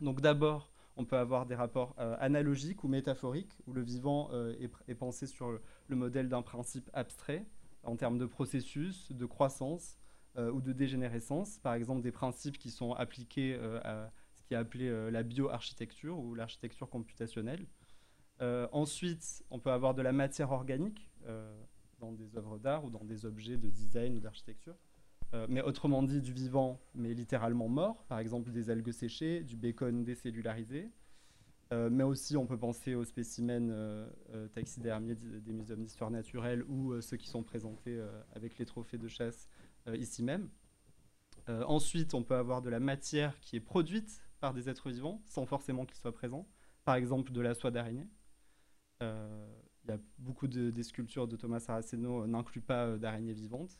Donc 0.01 0.21
d'abord, 0.21 0.71
on 0.99 1.05
peut 1.05 1.17
avoir 1.17 1.45
des 1.45 1.55
rapports 1.55 1.95
euh, 1.97 2.15
analogiques 2.19 2.83
ou 2.83 2.89
métaphoriques, 2.89 3.57
où 3.67 3.73
le 3.73 3.81
vivant 3.81 4.29
euh, 4.33 4.53
est, 4.87 4.95
pensé 4.95 5.27
sur 5.27 5.49
le, 5.87 5.95
modèle 5.95 6.27
d'un 6.27 6.41
principe 6.41 6.89
abstrait, 6.93 7.45
en 7.83 7.95
termes 7.95 8.17
de 8.17 8.25
processus, 8.25 9.11
de 9.13 9.25
croissance 9.25 9.97
euh, 9.97 10.08
ou 10.37 10.61
de 10.61 10.71
dégénérescence. 10.71 11.59
Par 11.59 11.73
exemple, 11.73 12.01
des 12.01 12.11
principes 12.11 12.57
qui 12.57 12.71
sont 12.71 12.93
appliqués 12.93 13.55
à 13.83 14.11
ce 14.35 14.43
qui 14.43 14.53
est 14.53 14.57
appelé 14.57 15.11
la 15.11 15.23
bioarchitecture 15.23 16.17
ou 16.17 16.33
l'architecture 16.33 16.89
computationnelle. 16.89 17.65
ensuite, 18.71 19.43
on 19.49 19.59
peut 19.59 19.71
avoir 19.71 19.95
de 19.95 20.01
la 20.01 20.13
matière 20.13 20.51
organique 20.51 21.09
dans 21.99 22.13
des 22.13 22.37
œuvres 22.37 22.57
d'art 22.57 22.85
ou 22.85 22.89
dans 22.89 23.03
des 23.03 23.25
objets 23.25 23.57
de 23.57 23.69
design 23.69 24.15
ou 24.15 24.19
d'architecture. 24.19 24.75
Euh, 25.33 25.45
mais 25.47 25.61
autrement 25.61 26.01
dit 26.01 26.21
du 26.21 26.33
vivant, 26.33 26.79
mais 26.95 27.13
littéralement 27.13 27.67
mort, 27.67 28.03
par 28.05 28.19
exemple 28.19 28.51
des 28.51 28.71
algues 28.71 28.91
séchées, 28.91 29.43
du 29.43 29.55
bacon 29.57 30.03
décellularisé. 30.03 30.89
Euh, 31.71 31.89
mais 31.91 32.03
aussi, 32.03 32.35
on 32.35 32.47
peut 32.47 32.57
penser 32.57 32.95
aux 32.95 33.03
spécimens 33.03 33.69
euh, 33.69 34.47
taxidermiés 34.53 35.13
des 35.13 35.53
muséums 35.53 35.83
d'histoire 35.83 36.09
naturelle 36.09 36.63
ou 36.63 36.99
ceux 36.99 37.17
qui 37.17 37.27
sont 37.27 37.43
présentés 37.43 37.99
avec 38.33 38.57
les 38.57 38.65
trophées 38.65 38.97
de 38.97 39.07
chasse 39.07 39.47
ici 39.93 40.23
même. 40.23 40.49
ensuite, 41.47 42.13
on 42.13 42.23
peut 42.23 42.35
avoir 42.35 42.61
de 42.61 42.69
la 42.69 42.79
matière 42.79 43.39
qui 43.39 43.55
est 43.55 43.61
produite 43.61 44.21
par 44.39 44.53
des 44.53 44.69
êtres 44.69 44.89
vivants 44.89 45.21
sans 45.25 45.45
forcément 45.45 45.85
qu'ils 45.85 45.97
soient 45.97 46.13
présents. 46.13 46.47
Par 46.85 46.95
exemple, 46.95 47.31
de 47.31 47.41
la 47.41 47.53
soie 47.53 47.71
d'araignée. 47.71 48.07
Il 49.01 49.05
y 49.87 49.91
a 49.91 49.99
beaucoup 50.17 50.47
de, 50.47 50.69
des 50.69 50.83
sculptures 50.83 51.27
de 51.27 51.35
Thomas 51.35 51.59
Saraceno 51.59 52.27
n'incluent 52.27 52.61
pas 52.61 52.97
d'araignées 52.97 53.33
vivantes 53.33 53.79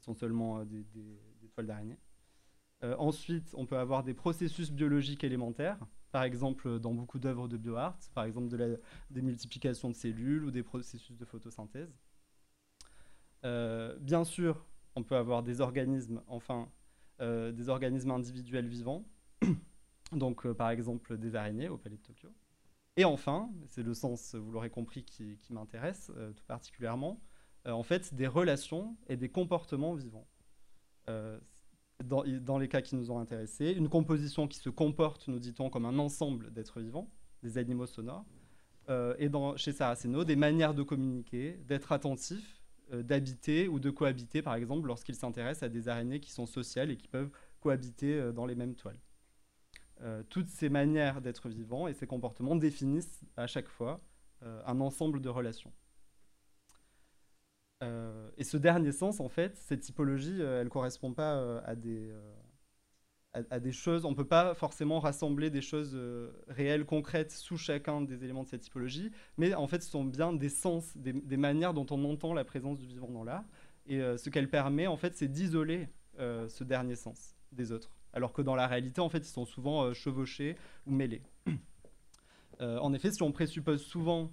sont 0.00 0.14
seulement 0.14 0.60
euh, 0.60 0.64
des, 0.64 1.48
toiles 1.54 1.66
d'araignée. 1.66 1.98
Euh, 2.82 2.96
ensuite, 2.98 3.54
on 3.54 3.66
peut 3.66 3.76
avoir 3.76 4.02
des 4.02 4.14
processus 4.14 4.70
biologiques 4.70 5.24
élémentaires, 5.24 5.78
par 6.12 6.22
exemple 6.22 6.78
dans 6.78 6.94
beaucoup 6.94 7.18
d'œuvres 7.18 7.46
de 7.46 7.56
bioart, 7.56 7.98
par 8.14 8.24
exemple 8.24 8.48
des 9.10 9.22
multiplications 9.22 9.90
de 9.90 9.94
cellules 9.94 10.44
ou 10.44 10.50
des 10.50 10.62
processus 10.62 11.16
de 11.16 11.24
photosynthèse. 11.24 11.94
Euh, 13.44 13.96
bien 13.98 14.24
sûr, 14.24 14.66
on 14.96 15.02
peut 15.02 15.16
avoir 15.16 15.42
des 15.42 15.60
organismes, 15.60 16.22
enfin, 16.26 16.68
des 17.20 17.68
organismes 17.68 18.10
individuels 18.12 18.66
vivants, 18.66 19.04
donc 20.12 20.50
par 20.52 20.70
exemple 20.70 21.18
des 21.18 21.34
araignées 21.34 21.68
au 21.68 21.76
Palais 21.76 21.96
de 21.96 22.02
Tokyo. 22.02 22.30
Et 22.96 23.04
enfin, 23.04 23.50
c'est 23.66 23.82
le 23.82 23.94
sens, 23.94 24.34
vous 24.34 24.50
l'aurez 24.50 24.70
compris, 24.70 25.04
qui, 25.04 25.36
m'intéresse 25.50 26.10
tout 26.34 26.44
particulièrement, 26.46 27.20
euh, 27.66 27.72
en 27.72 27.82
fait 27.82 28.14
des 28.14 28.26
relations 28.26 28.96
et 29.06 29.16
des 29.16 29.28
comportements 29.28 29.94
vivants. 29.94 30.26
Euh, 31.08 31.38
dans, 32.04 32.56
les 32.56 32.68
cas 32.68 32.80
qui 32.80 32.96
nous 32.96 33.10
ont 33.10 33.18
intéressés, 33.18 33.72
une 33.72 33.90
composition 33.90 34.48
qui 34.48 34.58
se 34.58 34.70
comporte, 34.70 35.28
nous 35.28 35.38
dit-on, 35.38 35.68
comme 35.68 35.84
un 35.84 35.98
ensemble 35.98 36.50
d'êtres 36.50 36.80
vivants, 36.80 37.10
des 37.42 37.58
animaux 37.58 37.84
sonores, 37.84 38.24
euh, 38.88 39.14
et 39.18 39.28
chez 39.58 39.72
Saraceno, 39.72 40.24
des 40.24 40.36
manières 40.36 40.72
de 40.72 40.82
communiquer, 40.82 41.58
d'être 41.68 41.92
attentif, 41.92 42.59
d'habiter 42.92 43.68
ou 43.68 43.78
de 43.78 43.90
cohabiter, 43.90 44.42
par 44.42 44.54
exemple, 44.54 44.88
lorsqu'il 44.88 45.14
s'intéresse 45.14 45.62
à 45.62 45.68
des 45.68 45.88
araignées 45.88 46.20
qui 46.20 46.32
sont 46.32 46.46
sociales 46.46 46.90
et 46.90 46.96
qui 46.96 47.08
peuvent 47.08 47.30
cohabiter 47.60 48.32
dans 48.32 48.46
les 48.46 48.54
mêmes 48.54 48.74
toiles. 48.74 49.00
toutes 50.28 50.48
ces 50.48 50.68
manières 50.68 51.20
d'être 51.20 51.48
vivants 51.48 51.88
et 51.88 51.94
ces 51.94 52.06
comportements 52.06 52.56
définissent 52.56 53.20
à 53.36 53.46
chaque 53.46 53.68
fois 53.68 54.00
un 54.42 54.80
ensemble 54.80 55.20
de 55.20 55.28
relations. 55.28 55.72
Euh, 57.82 58.30
et 58.36 58.44
ce 58.44 58.56
dernier 58.56 58.92
sens, 58.92 59.20
en 59.20 59.28
fait, 59.28 59.56
cette 59.56 59.80
typologie, 59.80 60.40
euh, 60.40 60.60
elle 60.60 60.66
ne 60.66 60.70
correspond 60.70 61.12
pas 61.14 61.36
euh, 61.36 61.60
à 61.64 61.74
des, 61.74 62.12
à, 63.32 63.60
des 63.60 63.72
choses. 63.72 64.04
On 64.04 64.10
ne 64.10 64.16
peut 64.16 64.26
pas 64.26 64.54
forcément 64.54 65.00
rassembler 65.00 65.50
des 65.50 65.60
choses 65.60 65.98
réelles, 66.48 66.84
concrètes, 66.84 67.32
sous 67.32 67.56
chacun 67.56 68.00
des 68.00 68.24
éléments 68.24 68.42
de 68.42 68.48
cette 68.48 68.62
typologie, 68.62 69.10
mais 69.36 69.54
en 69.54 69.66
fait, 69.66 69.82
ce 69.82 69.90
sont 69.90 70.04
bien 70.04 70.32
des 70.32 70.48
sens, 70.48 70.96
des, 70.96 71.36
manières 71.36 71.74
dont 71.74 71.86
on 71.90 72.04
entend 72.04 72.34
la 72.34 72.44
présence 72.44 72.78
du 72.78 72.86
vivant 72.86 73.10
dans 73.10 73.24
l'art. 73.24 73.44
Et 73.86 74.00
ce 74.00 74.30
qu'elle 74.30 74.50
permet, 74.50 74.86
en 74.86 74.96
fait, 74.96 75.16
c'est 75.16 75.28
d'isoler 75.28 75.88
ce 76.18 76.64
dernier 76.64 76.96
sens 76.96 77.36
des 77.52 77.72
autres. 77.72 77.90
Alors 78.12 78.32
que 78.32 78.42
dans 78.42 78.56
la 78.56 78.66
réalité, 78.66 79.00
en 79.00 79.08
fait, 79.08 79.18
ils 79.18 79.32
sont 79.32 79.44
souvent 79.44 79.94
chevauchés 79.94 80.56
ou 80.86 80.92
mêlés. 80.92 81.22
en 82.60 82.92
effet, 82.92 83.12
si 83.12 83.22
on 83.22 83.32
présuppose 83.32 83.82
souvent 83.82 84.32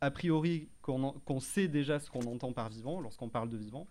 a 0.00 0.10
priori 0.10 0.68
qu'on 0.82 1.40
sait 1.40 1.68
déjà 1.68 1.98
ce 2.00 2.10
qu'on 2.10 2.26
entend 2.26 2.52
par 2.52 2.68
vivant 2.68 3.00
lorsqu'on 3.00 3.28
parle 3.28 3.48
de 3.48 3.56
vivant, 3.56 3.86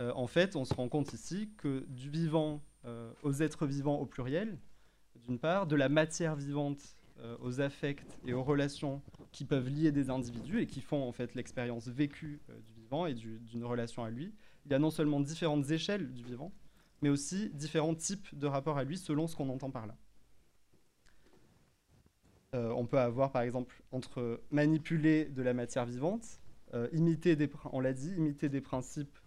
euh, 0.00 0.12
en 0.14 0.26
fait, 0.26 0.54
on 0.56 0.64
se 0.64 0.74
rend 0.74 0.88
compte 0.88 1.12
ici 1.12 1.50
que 1.56 1.84
du 1.88 2.10
vivant 2.10 2.62
euh, 2.77 2.77
aux 3.22 3.32
êtres 3.32 3.66
vivants 3.66 3.98
au 3.98 4.06
pluriel, 4.06 4.58
d'une 5.16 5.38
part, 5.38 5.66
de 5.66 5.76
la 5.76 5.88
matière 5.88 6.36
vivante 6.36 6.96
euh, 7.20 7.36
aux 7.40 7.60
affects 7.60 8.04
et 8.26 8.32
aux 8.32 8.44
relations 8.44 9.02
qui 9.32 9.44
peuvent 9.44 9.68
lier 9.68 9.90
des 9.92 10.10
individus 10.10 10.60
et 10.60 10.66
qui 10.66 10.80
font 10.80 11.02
en 11.02 11.12
fait 11.12 11.34
l'expérience 11.34 11.88
vécue 11.88 12.40
du 12.48 12.72
vivant 12.80 13.06
et 13.06 13.14
d'une 13.14 13.64
relation 13.64 14.04
à 14.04 14.10
lui, 14.10 14.32
il 14.64 14.72
y 14.72 14.74
a 14.74 14.78
non 14.78 14.90
seulement 14.90 15.20
différentes 15.20 15.70
échelles 15.70 16.12
du 16.12 16.22
vivant, 16.22 16.52
mais 17.02 17.08
aussi 17.08 17.50
différents 17.50 17.94
types 17.94 18.38
de 18.38 18.46
rapports 18.46 18.78
à 18.78 18.84
lui 18.84 18.96
selon 18.98 19.26
ce 19.26 19.36
qu'on 19.36 19.48
entend 19.48 19.70
par 19.70 19.86
là. 19.86 19.96
Euh, 22.54 22.70
on 22.70 22.86
peut 22.86 22.98
avoir 22.98 23.30
par 23.30 23.42
exemple 23.42 23.82
entre 23.92 24.40
manipuler 24.50 25.26
de 25.26 25.42
la 25.42 25.52
matière 25.52 25.84
vivante, 25.84 26.40
euh, 26.74 26.88
imiter 26.92 27.36
des, 27.36 27.50
on 27.72 27.80
l'a 27.80 27.92
dit, 27.92 28.14
imiter 28.14 28.48
des 28.48 28.60
principes, 28.60 29.18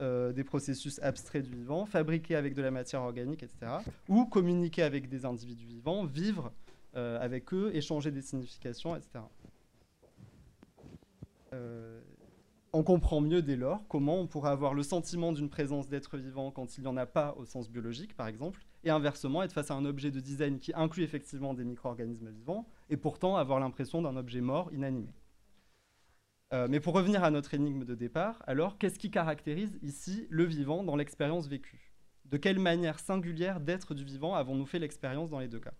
euh, 0.00 0.32
des 0.32 0.44
processus 0.44 0.98
abstraits 1.02 1.44
du 1.44 1.54
vivant, 1.54 1.86
fabriquer 1.86 2.36
avec 2.36 2.54
de 2.54 2.62
la 2.62 2.70
matière 2.70 3.02
organique, 3.02 3.42
etc. 3.42 3.72
Ou 4.08 4.26
communiquer 4.26 4.82
avec 4.82 5.08
des 5.08 5.24
individus 5.24 5.66
vivants, 5.66 6.04
vivre 6.04 6.52
avec 6.96 7.52
eux, 7.52 7.74
échanger 7.74 8.12
des 8.12 8.22
significations, 8.22 8.94
etc. 8.94 9.18
on 12.74 12.82
comprend 12.82 13.20
mieux 13.20 13.40
dès 13.40 13.54
lors 13.54 13.86
comment 13.88 14.18
on 14.18 14.26
pourrait 14.26 14.50
avoir 14.50 14.74
le 14.74 14.82
sentiment 14.82 15.32
d'une 15.32 15.48
présence 15.48 15.88
d'être 15.88 16.18
vivant 16.18 16.50
quand 16.50 16.76
il 16.76 16.82
n'y 16.82 16.86
en 16.88 16.96
a 16.96 17.06
pas 17.06 17.34
au 17.38 17.44
sens 17.44 17.70
biologique, 17.70 18.16
par 18.16 18.26
exemple, 18.26 18.64
et 18.82 18.90
inversement, 18.90 19.42
être 19.44 19.52
face 19.52 19.70
à 19.70 19.74
un 19.74 19.84
objet 19.84 20.10
de 20.10 20.18
design 20.20 20.58
qui 20.58 20.72
inclut 20.74 21.04
effectivement 21.04 21.54
des 21.54 21.64
micro-organismes 21.64 22.30
vivants, 22.30 22.66
et 22.90 22.96
pourtant 22.96 23.36
avoir 23.36 23.60
l'impression 23.60 24.02
d'un 24.02 24.16
objet 24.16 24.40
mort, 24.40 24.70
inanimé. 24.72 25.08
Euh, 26.54 26.68
mais 26.70 26.78
pour 26.78 26.94
revenir 26.94 27.24
à 27.24 27.32
notre 27.32 27.52
énigme 27.54 27.84
de 27.84 27.96
départ, 27.96 28.40
alors 28.46 28.78
qu'est-ce 28.78 28.98
qui 28.98 29.10
caractérise 29.10 29.76
ici 29.82 30.28
le 30.30 30.44
vivant 30.44 30.84
dans 30.84 30.94
l'expérience 30.94 31.48
vécue? 31.48 31.90
De 32.26 32.36
quelle 32.36 32.60
manière 32.60 33.00
singulière 33.00 33.58
d'être 33.58 33.92
du 33.92 34.04
vivant 34.04 34.36
avons-nous 34.36 34.64
fait 34.64 34.78
l'expérience 34.78 35.30
dans 35.30 35.40
les 35.40 35.48
deux 35.48 35.58
cas? 35.58 35.74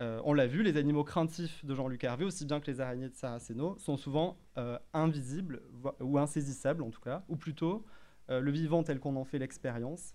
Euh, 0.00 0.22
On 0.24 0.32
l'a 0.32 0.46
vu, 0.46 0.62
les 0.62 0.78
animaux 0.78 1.04
craintifs 1.04 1.66
de 1.66 1.74
Jean-Luc 1.74 2.02
Hervé, 2.02 2.24
aussi 2.24 2.46
bien 2.46 2.60
que 2.60 2.70
les 2.70 2.80
araignées 2.80 3.10
de 3.10 3.14
Saraceno, 3.14 3.76
sont 3.76 3.98
souvent 3.98 4.38
euh, 4.56 4.78
invisibles, 4.94 5.60
ou 6.00 6.16
insaisissables 6.16 6.82
en 6.82 6.90
tout 6.90 7.02
cas, 7.02 7.24
ou 7.28 7.36
plutôt 7.36 7.84
le 8.30 8.50
vivant 8.50 8.82
tel 8.82 9.00
qu'on 9.00 9.16
en 9.16 9.24
fait 9.24 9.38
l'expérience 9.38 10.14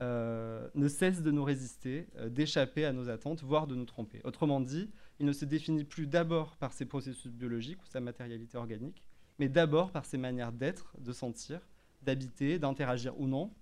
ne 0.00 0.88
cesse 0.88 1.22
de 1.22 1.30
nous 1.30 1.44
résister, 1.44 2.06
d'échapper 2.28 2.84
à 2.84 2.92
nos 2.92 3.08
attentes, 3.08 3.42
voire 3.42 3.66
de 3.66 3.74
nous 3.74 3.86
tromper. 3.86 4.20
Autrement 4.24 4.60
dit, 4.60 4.90
il 5.18 5.26
ne 5.26 5.32
se 5.32 5.44
définit 5.44 5.84
plus 5.84 6.06
d'abord 6.06 6.56
par 6.56 6.72
ses 6.72 6.84
processus 6.84 7.32
biologiques 7.32 7.82
ou 7.82 7.86
sa 7.86 8.00
matérialité 8.00 8.58
organique, 8.58 9.02
mais 9.38 9.48
d'abord 9.48 9.90
par 9.90 10.04
ses 10.04 10.18
manières 10.18 10.52
d'être, 10.52 10.94
de 10.98 11.12
sentir, 11.12 11.60
d'habiter, 12.02 12.58
d'interagir 12.58 13.18
ou 13.18 13.26
non, 13.26 13.52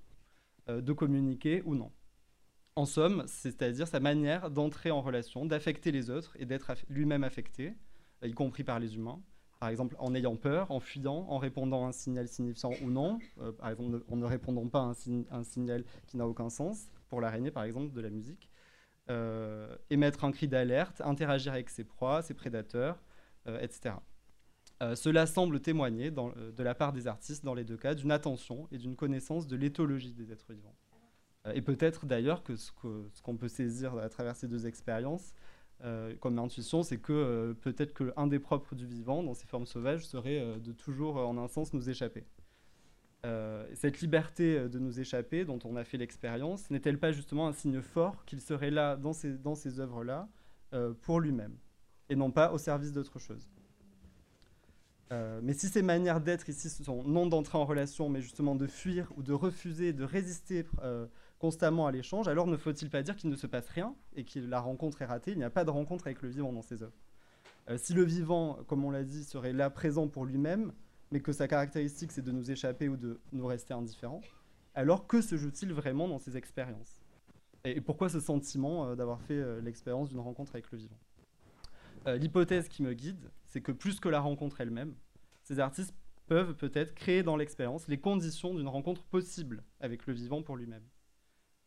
euh, 0.68 0.80
de 0.80 0.92
communiquer 0.92 1.62
ou 1.64 1.74
non. 1.74 1.92
En 2.76 2.86
somme, 2.86 3.24
c'est-à-dire 3.26 3.86
sa 3.86 4.00
manière 4.00 4.50
d'entrer 4.50 4.90
en 4.90 5.00
relation, 5.00 5.46
d'affecter 5.46 5.92
les 5.92 6.10
autres 6.10 6.36
et 6.40 6.44
d'être 6.44 6.72
lui-même 6.88 7.22
affecté, 7.22 7.74
y 8.22 8.32
compris 8.32 8.64
par 8.64 8.80
les 8.80 8.96
humains. 8.96 9.22
Par 9.64 9.70
exemple, 9.70 9.96
en 9.98 10.14
ayant 10.14 10.36
peur, 10.36 10.70
en 10.70 10.78
fuyant, 10.78 11.24
en 11.26 11.38
répondant 11.38 11.86
à 11.86 11.88
un 11.88 11.92
signal 11.92 12.28
signifiant 12.28 12.72
ou 12.82 12.90
non, 12.90 13.18
euh, 13.40 13.50
par 13.50 13.70
exemple 13.70 14.02
en 14.10 14.16
ne 14.16 14.26
répondant 14.26 14.68
pas 14.68 14.80
à 14.80 14.92
un, 15.30 15.42
signal 15.42 15.84
qui 16.06 16.18
n'a 16.18 16.28
aucun 16.28 16.50
sens, 16.50 16.90
pour 17.08 17.22
l'araignée 17.22 17.50
par 17.50 17.64
exemple, 17.64 17.94
de 17.94 18.00
la 18.02 18.10
musique, 18.10 18.50
euh, 19.08 19.74
émettre 19.88 20.22
un 20.26 20.32
cri 20.32 20.48
d'alerte, 20.48 21.00
interagir 21.00 21.54
avec 21.54 21.70
ses 21.70 21.82
proies, 21.82 22.20
ses 22.20 22.34
prédateurs, 22.34 23.02
euh, 23.46 23.58
etc. 23.58 23.94
Cela 24.96 25.24
semble 25.24 25.60
témoigner 25.60 26.10
de 26.10 26.62
la 26.62 26.74
part 26.74 26.92
des 26.92 27.06
artistes, 27.06 27.42
dans 27.42 27.54
les 27.54 27.64
deux 27.64 27.78
cas, 27.78 27.94
d'une 27.94 28.12
attention 28.12 28.68
et 28.70 28.76
d'une 28.76 28.96
connaissance 28.96 29.46
de 29.46 29.56
l'éthologie 29.56 30.12
des 30.12 30.30
êtres 30.30 30.52
vivants. 30.52 30.76
et 31.54 31.62
peut-être 31.62 32.04
d'ailleurs 32.04 32.42
que 32.42 32.54
ce 32.56 32.70
qu'on 33.22 33.36
peut 33.38 33.48
saisir 33.48 33.96
à 33.96 34.10
travers 34.10 34.36
ces 34.36 34.46
deux 34.46 34.66
expériences, 34.66 35.32
comme 36.20 36.38
intuition, 36.38 36.82
c'est 36.82 36.98
que 36.98 37.54
peut-être 37.60 37.92
qu'un 37.92 38.26
des 38.26 38.38
propres 38.38 38.74
du 38.74 38.86
vivant, 38.86 39.22
dans 39.22 39.34
ses 39.34 39.46
formes 39.46 39.66
sauvages, 39.66 40.06
serait 40.06 40.58
de 40.58 40.72
toujours, 40.72 41.16
en 41.16 41.36
un 41.36 41.48
sens, 41.48 41.72
nous 41.74 41.90
échapper. 41.90 42.24
Euh, 43.24 43.66
cette 43.72 44.00
liberté 44.00 44.58
euh, 44.58 44.68
de 44.68 44.78
nous 44.78 45.00
échapper, 45.00 45.46
dont 45.46 45.58
on 45.64 45.76
a 45.76 45.84
fait 45.84 45.96
l'expérience, 45.96 46.68
n'est-elle 46.70 46.98
pas 46.98 47.10
justement 47.10 47.48
un 47.48 47.52
signe 47.52 47.80
fort 47.80 48.24
qu'il 48.26 48.40
serait 48.40 48.70
là, 48.70 48.96
dans 48.96 49.14
ces, 49.14 49.32
dans 49.38 49.54
ces 49.54 49.80
œuvres-là, 49.80 50.28
euh, 50.74 50.92
pour 50.92 51.20
lui-même, 51.20 51.56
et 52.10 52.16
non 52.16 52.30
pas 52.30 52.52
au 52.52 52.58
service 52.58 52.92
d'autre 52.92 53.18
chose? 53.18 53.48
Mais 55.42 55.52
si 55.52 55.68
ces 55.68 55.82
manières 55.82 56.20
d'être 56.20 56.48
ici 56.48 56.68
sont 56.68 57.04
non 57.04 57.28
d'entrer 57.28 57.56
en 57.56 57.64
relation, 57.64 58.08
mais 58.08 58.20
justement 58.20 58.56
de 58.56 58.66
fuir 58.66 59.12
ou 59.16 59.22
de 59.22 59.32
refuser, 59.32 59.92
de 59.92 60.02
résister 60.02 60.66
constamment 61.44 61.86
à 61.86 61.92
l'échange, 61.92 62.26
alors 62.26 62.46
ne 62.46 62.56
faut-il 62.56 62.88
pas 62.88 63.02
dire 63.02 63.16
qu'il 63.16 63.28
ne 63.28 63.36
se 63.36 63.46
passe 63.46 63.68
rien 63.68 63.94
et 64.16 64.24
que 64.24 64.38
la 64.38 64.60
rencontre 64.60 65.02
est 65.02 65.04
ratée 65.04 65.32
Il 65.32 65.36
n'y 65.36 65.44
a 65.44 65.50
pas 65.50 65.64
de 65.64 65.70
rencontre 65.70 66.06
avec 66.06 66.22
le 66.22 66.30
vivant 66.30 66.54
dans 66.54 66.62
ces 66.62 66.82
œuvres. 66.82 66.96
si 67.76 67.92
le 67.92 68.02
vivant, 68.02 68.60
comme 68.66 68.82
on 68.82 68.90
l'a 68.90 69.04
dit, 69.04 69.24
serait 69.24 69.52
là 69.52 69.68
présent 69.68 70.08
pour 70.08 70.24
lui-même, 70.24 70.72
mais 71.10 71.20
que 71.20 71.32
sa 71.32 71.46
caractéristique 71.46 72.12
c'est 72.12 72.22
de 72.22 72.32
nous 72.32 72.50
échapper 72.50 72.88
ou 72.88 72.96
de 72.96 73.20
nous 73.32 73.44
rester 73.44 73.74
indifférents, 73.74 74.22
alors 74.74 75.06
que 75.06 75.20
se 75.20 75.36
joue-t-il 75.36 75.74
vraiment 75.74 76.08
dans 76.08 76.18
ces 76.18 76.38
expériences? 76.38 77.02
Et 77.66 77.82
pourquoi 77.82 78.08
ce 78.08 78.20
sentiment 78.20 78.86
euh, 78.86 78.94
d'avoir 78.94 79.20
fait 79.20 79.34
euh, 79.34 79.60
l'expérience 79.60 80.08
d'une 80.08 80.20
rencontre 80.20 80.54
avec 80.54 80.72
le 80.72 80.78
vivant? 80.78 80.98
Euh, 82.06 82.16
L'hypothèse 82.16 82.68
qui 82.68 82.82
me 82.82 82.94
guide, 82.94 83.30
c'est 83.44 83.60
que 83.60 83.72
plus 83.72 84.00
que 84.00 84.08
la 84.08 84.20
rencontre 84.20 84.62
elle-même, 84.62 84.94
ces 85.42 85.60
artistes 85.60 85.94
peuvent 86.26 86.54
peut-être 86.54 86.94
créer 86.94 87.22
dans 87.22 87.36
l'expérience 87.36 87.86
les 87.86 88.00
conditions 88.00 88.54
d'une 88.54 88.68
rencontre 88.68 89.04
possible 89.04 89.62
avec 89.80 90.06
le 90.06 90.14
vivant 90.14 90.42
pour 90.42 90.56
lui-même. 90.56 90.84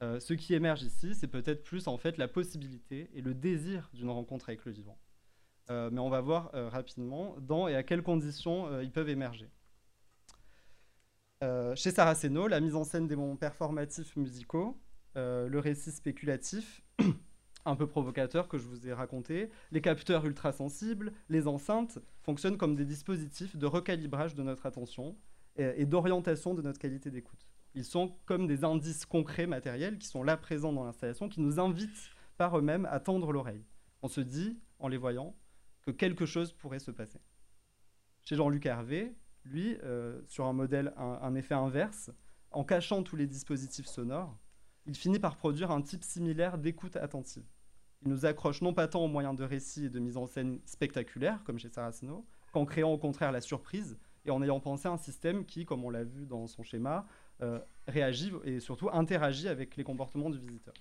Ce 0.01 0.33
qui 0.33 0.53
émerge 0.53 0.83
ici, 0.83 1.15
c'est 1.15 1.27
peut-être 1.27 1.63
plus 1.63 1.87
en 1.87 1.97
fait 1.97 2.17
la 2.17 2.27
possibilité 2.27 3.09
et 3.13 3.21
le 3.21 3.33
désir 3.33 3.89
d'une 3.93 4.09
rencontre 4.09 4.49
avec 4.49 4.65
le 4.65 4.71
vivant. 4.71 4.97
Euh, 5.69 5.89
mais 5.91 5.99
on 5.99 6.09
va 6.09 6.21
voir 6.21 6.49
euh, 6.53 6.69
rapidement 6.69 7.35
dans 7.41 7.67
et 7.67 7.75
à 7.75 7.83
quelles 7.83 8.03
conditions 8.03 8.67
euh, 8.67 8.83
ils 8.83 8.91
peuvent 8.91 9.09
émerger. 9.09 9.49
chez 11.75 11.91
Saraceno, 11.91 12.47
la 12.47 12.59
mise 12.59 12.75
en 12.75 12.83
scène 12.83 13.07
des 13.07 13.15
moments 13.15 13.35
performatifs 13.35 14.15
musicaux, 14.15 14.79
le 15.15 15.59
récit 15.59 15.91
spéculatif, 15.91 16.81
un 17.65 17.75
peu 17.75 17.87
provocateur 17.87 18.47
que 18.47 18.57
je 18.57 18.67
vous 18.67 18.87
ai 18.87 18.93
raconté, 18.93 19.49
les 19.71 19.81
capteurs 19.81 20.25
ultrasensibles, 20.25 21.11
les 21.29 21.47
enceintes 21.47 21.99
fonctionnent 22.21 22.57
comme 22.57 22.75
des 22.75 22.85
dispositifs 22.85 23.55
de 23.55 23.65
recalibrage 23.65 24.35
de 24.35 24.43
notre 24.43 24.65
attention 24.65 25.15
et, 25.57 25.85
d'orientation 25.85 26.53
de 26.53 26.61
notre 26.61 26.79
qualité 26.79 27.11
d'écoute. 27.11 27.46
Ils 27.77 27.85
sont 27.85 28.11
comme 28.25 28.47
des 28.47 28.63
indices 28.63 29.05
concrets 29.05 29.45
matériels 29.45 29.99
qui 29.99 30.07
sont 30.07 30.23
là 30.23 30.35
présents 30.35 30.73
dans 30.73 30.83
l'installation, 30.83 31.29
qui 31.29 31.41
nous 31.41 31.59
invitent 31.59 32.09
par 32.35 32.57
eux-mêmes 32.57 32.87
à 32.89 32.99
tendre 32.99 33.31
l'oreille. 33.31 33.63
On 34.01 34.07
se 34.07 34.19
dit, 34.19 34.57
en 34.79 34.87
les 34.87 34.97
voyant, 34.97 35.35
que 35.83 35.91
quelque 35.91 36.25
chose 36.25 36.53
pourrait 36.53 36.79
se 36.79 36.89
passer. 36.89 37.19
Chez 38.23 38.35
Jean-Luc 38.35 38.65
Hervé, 38.65 39.15
lui, 39.45 39.77
euh, 39.83 40.19
sur 40.25 40.47
un 40.47 40.53
modèle, 40.53 40.91
un, 40.97 41.35
effet 41.35 41.53
inverse, 41.53 42.09
en 42.49 42.63
cachant 42.63 43.03
tous 43.03 43.15
les 43.15 43.27
dispositifs 43.27 43.85
sonores, 43.85 44.35
il 44.87 44.95
finit 44.95 45.19
par 45.19 45.37
produire 45.37 45.69
un 45.69 45.83
type 45.83 46.03
similaire 46.03 46.57
d'écoute 46.57 46.95
attentive. 46.95 47.45
Il 48.01 48.09
nous 48.09 48.25
accroche 48.25 48.63
non 48.63 48.73
pas 48.73 48.87
tant 48.87 49.05
aux 49.05 49.07
moyens 49.07 49.35
de 49.35 49.43
récit 49.43 49.85
et 49.85 49.89
de 49.89 49.99
mise 49.99 50.17
en 50.17 50.25
scène 50.25 50.61
spectaculaire, 50.65 51.43
comme 51.43 51.59
chez 51.59 51.69
Saraceno, 51.69 52.25
qu'en 52.53 52.65
créant 52.65 52.93
au 52.93 52.97
contraire 52.97 53.31
la 53.31 53.41
surprise 53.41 53.99
et 54.25 54.31
en 54.31 54.41
ayant 54.41 54.59
pensé 54.59 54.87
un 54.87 54.97
système 54.97 55.45
qui, 55.45 55.65
comme 55.65 55.85
on 55.85 55.91
l'a 55.91 56.03
vu 56.03 56.25
dans 56.25 56.47
son 56.47 56.63
schéma, 56.63 57.05
réagit 57.87 58.31
et 58.43 58.59
surtout 58.59 58.89
interagit 58.91 59.47
avec 59.47 59.75
les 59.75 59.83
comportements 59.83 60.29
du 60.29 60.39
visiteur. 60.39 60.73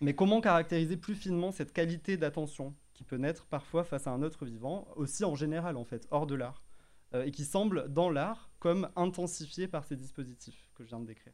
Mais 0.00 0.14
comment 0.14 0.40
caractériser 0.40 0.96
plus 0.96 1.14
finement 1.14 1.50
cette 1.50 1.72
qualité 1.72 2.16
d'attention 2.16 2.74
qui 2.94 3.04
peut 3.04 3.16
naître 3.16 3.46
parfois 3.46 3.84
face 3.84 4.06
à 4.06 4.10
un 4.10 4.22
autre 4.22 4.44
vivant, 4.44 4.88
aussi 4.96 5.24
en 5.24 5.34
général 5.34 5.76
en 5.76 5.84
fait, 5.84 6.06
hors 6.10 6.26
de 6.26 6.34
l'art, 6.34 6.62
euh, 7.14 7.24
et 7.24 7.30
qui 7.30 7.44
semble 7.44 7.92
dans 7.92 8.10
l'art 8.10 8.50
comme 8.58 8.90
intensifié 8.96 9.66
par 9.66 9.84
ces 9.84 9.96
dispositifs 9.96 10.70
que 10.74 10.84
je 10.84 10.88
viens 10.88 11.00
de 11.00 11.06
décrire? 11.06 11.32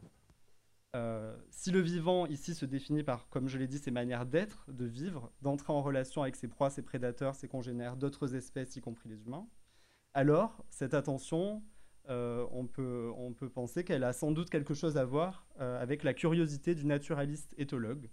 Euh, 0.97 1.37
si 1.51 1.71
le 1.73 1.81
vivant 1.81 2.27
ici 2.27 2.55
se 2.55 2.65
définit 2.65 3.03
par, 3.03 3.29
comme 3.29 3.49
je 3.49 3.59
l'ai 3.59 3.67
dit, 3.67 3.79
ses 3.79 3.91
manières 3.91 4.27
d'être, 4.27 4.65
de 4.69 4.85
vivre, 4.85 5.33
d'entrer 5.43 5.73
en 5.73 5.83
relation 5.83 6.23
avec 6.23 6.37
ses 6.37 6.49
proies, 6.49 6.71
ses 6.71 6.83
prédateurs, 6.83 7.35
ses 7.35 7.49
congénères, 7.49 7.97
d'autres 7.97 8.35
espèces, 8.35 8.77
y 8.77 8.81
compris 8.81 9.09
les 9.09 9.25
humains, 9.25 9.47
alors 10.15 10.65
cette 10.71 10.95
attention, 10.95 11.63
euh, 12.09 12.47
on, 12.51 12.67
peut, 12.67 13.49
penser 13.55 13.85
qu'elle 13.85 14.05
a 14.05 14.13
sans 14.13 14.33
doute 14.33 14.51
quelque 14.51 14.75
chose 14.75 14.97
à 14.97 15.05
voir 15.05 15.47
avec 15.59 16.03
la 16.03 16.15
curiosité 16.15 16.75
du 16.75 16.87
naturaliste 16.87 17.55
éthologue, 17.59 18.11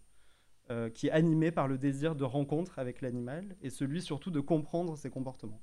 euh, 0.71 0.89
qui 0.89 1.07
est 1.07 1.11
animé 1.11 1.51
par 1.51 1.67
le 1.67 1.77
désir 1.77 2.15
de 2.15 2.23
rencontre 2.23 2.79
avec 2.79 3.01
l'animal 3.01 3.57
et 3.61 3.69
celui 3.69 4.01
surtout 4.01 4.31
de 4.31 4.39
comprendre 4.39 4.95
ses 4.95 5.09
comportements. 5.09 5.61